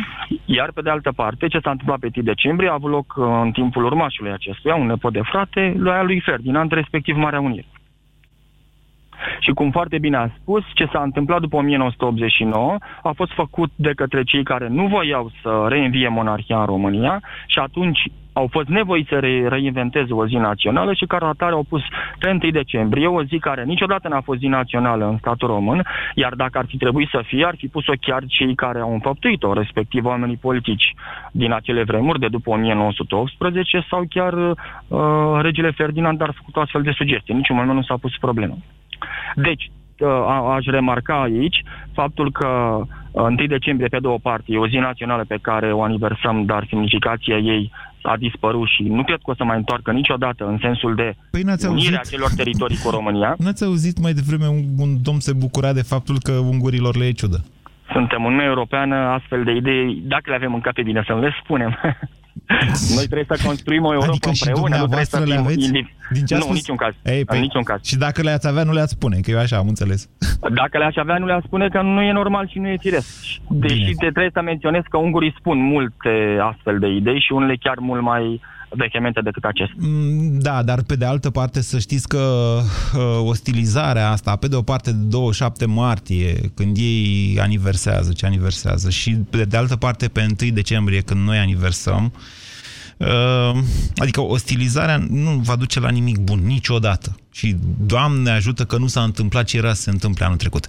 [0.45, 3.25] iar pe de altă parte, ce s-a întâmplat pe 1 decembrie a avut loc uh,
[3.43, 7.65] în timpul urmașului acestuia, un nepot de frate, lui lui Ferdinand, respectiv Marea Unire.
[9.39, 13.91] Și cum foarte bine a spus, ce s-a întâmplat după 1989 a fost făcut de
[13.95, 17.99] către cei care nu voiau să reînvie monarhia în România și atunci
[18.37, 21.81] au fost nevoiți să re- reinventeze o zi națională și ca atare au pus
[22.19, 25.85] pe 1 decembrie, o zi care niciodată n-a fost zi națională în statul român,
[26.15, 29.53] iar dacă ar fi trebuit să fie, ar fi pus-o chiar cei care au înfăptuit-o,
[29.53, 30.93] respectiv oamenii politici
[31.31, 36.81] din acele vremuri, de după 1918, sau chiar uh, regele Ferdinand ar făcut o astfel
[36.81, 37.33] de sugestie.
[37.33, 38.57] Niciun moment nu s-a pus problemă.
[39.35, 39.76] Deci, uh, a-
[40.55, 42.47] aș remarca aici faptul că
[43.11, 46.65] uh, 1 decembrie, pe două parte, e o zi națională pe care o aniversăm, dar
[46.69, 47.71] semnificația ei
[48.01, 51.41] a dispărut și nu cred că o să mai întoarcă niciodată în sensul de Păi
[51.41, 52.11] n-ați unirea auzit?
[52.13, 53.35] celor teritorii cu România.
[53.37, 57.11] N-ați auzit mai devreme un, un domn se bucura de faptul că ungurilor le e
[57.11, 57.43] ciudă?
[57.91, 61.19] Suntem Uniunea Europeană, astfel de idei, dacă le avem în cap, e bine să nu
[61.19, 61.71] le spunem.
[62.95, 65.43] Noi trebuie să construim o Europa Adică și împreună, nu trebuie să dumneavoastră le fim
[65.45, 65.65] aveți?
[65.65, 66.55] indiv- Din ce a Nu, spus?
[66.55, 66.93] niciun caz.
[67.03, 67.79] Ei, în niciun caz.
[67.83, 70.09] Și dacă le-ați avea, nu le-ați spune, că eu așa am înțeles.
[70.61, 73.09] Dacă le-aș avea, nu le-aș spune că nu e normal și nu e firesc.
[73.49, 77.77] Deși te trebuie să menționez că ungurii spun multe astfel de idei și unele chiar
[77.79, 79.75] mult mai vehemente decât acestea.
[79.79, 82.57] Mm, Da, dar pe de altă parte să știți că
[82.95, 88.89] uh, ostilizarea asta, pe de o parte de 27 martie, când ei aniversează ce aniversează,
[88.89, 92.13] și pe de altă parte pe 1 decembrie, când noi aniversăm,
[92.97, 93.51] uh,
[93.95, 97.15] adică ostilizarea nu va duce la nimic bun niciodată.
[97.37, 100.67] Și Doamne ajută că nu s-a întâmplat ce era să se întâmple anul trecut.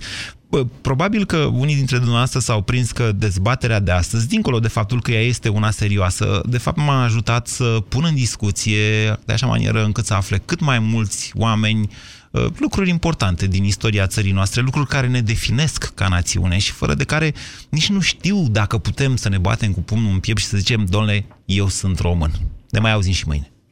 [0.49, 5.03] Bă, Probabil că unii dintre dumneavoastră s-au prins că dezbaterea de astăzi, dincolo de faptul
[5.03, 9.47] că ea este una serioasă, de fapt m-a ajutat să pun în discuție, de așa
[9.47, 11.91] manieră încât să afle cât mai mulți oameni
[12.31, 16.95] uh, lucruri importante din istoria țării noastre, lucruri care ne definesc ca națiune și fără
[16.95, 17.35] de care
[17.69, 20.85] nici nu știu dacă putem să ne batem cu pumnul în piept și să zicem,
[20.85, 22.33] domnule, eu sunt român.
[22.71, 23.53] Ne mai auzim și mâine.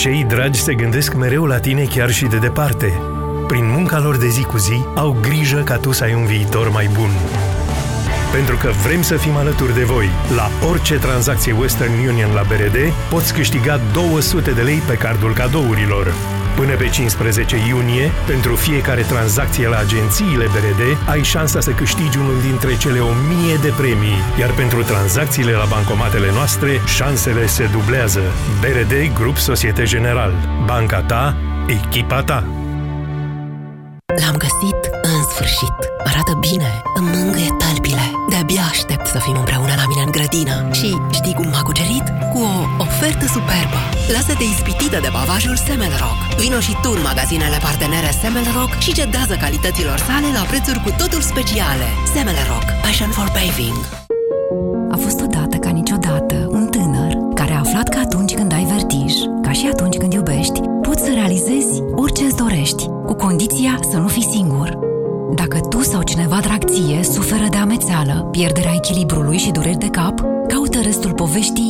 [0.00, 3.00] Cei dragi se gândesc mereu la tine chiar și de departe.
[3.46, 6.70] Prin munca lor de zi cu zi, au grijă ca tu să ai un viitor
[6.70, 7.10] mai bun.
[8.32, 10.08] Pentru că vrem să fim alături de voi.
[10.36, 12.76] La orice tranzacție Western Union la BRD,
[13.10, 16.14] poți câștiga 200 de lei pe cardul cadourilor.
[16.56, 22.40] Până pe 15 iunie, pentru fiecare tranzacție la agențiile BRD, ai șansa să câștigi unul
[22.40, 28.22] dintre cele 1000 de premii, iar pentru tranzacțiile la bancomatele noastre, șansele se dublează.
[28.60, 30.32] BRD Grup Societe General.
[30.66, 31.36] Banca ta,
[31.66, 32.44] echipa ta.
[34.16, 34.79] L-am găsit în
[35.50, 35.78] sfârșit.
[36.10, 38.06] Arată bine, îmi mângâie talpile.
[38.32, 40.56] De-abia aștept să fim împreună la mine în grădină.
[40.78, 40.88] Și
[41.18, 42.06] știi cum m-a cucerit?
[42.32, 43.80] Cu o ofertă superbă.
[44.14, 46.18] Lasă-te ispitită de bavajul Semelrock.
[46.40, 51.22] Vino și tu în magazinele partenere Semelrock și cedează calităților sale la prețuri cu totul
[51.32, 51.88] speciale.
[52.14, 52.66] Semelrock.
[52.84, 53.80] Passion for paving.
[54.94, 59.14] A fost odată ca niciodată un tânăr care a aflat că atunci când ai vertij,
[59.46, 64.08] ca și atunci când iubești, poți să realizezi orice îți dorești, cu condiția să nu
[64.08, 64.89] fii singur.
[65.90, 70.20] Dacă tu sau cineva drag ție suferă de amețeală, pierderea echilibrului și dureri de cap,
[70.48, 71.52] caută restul poveștii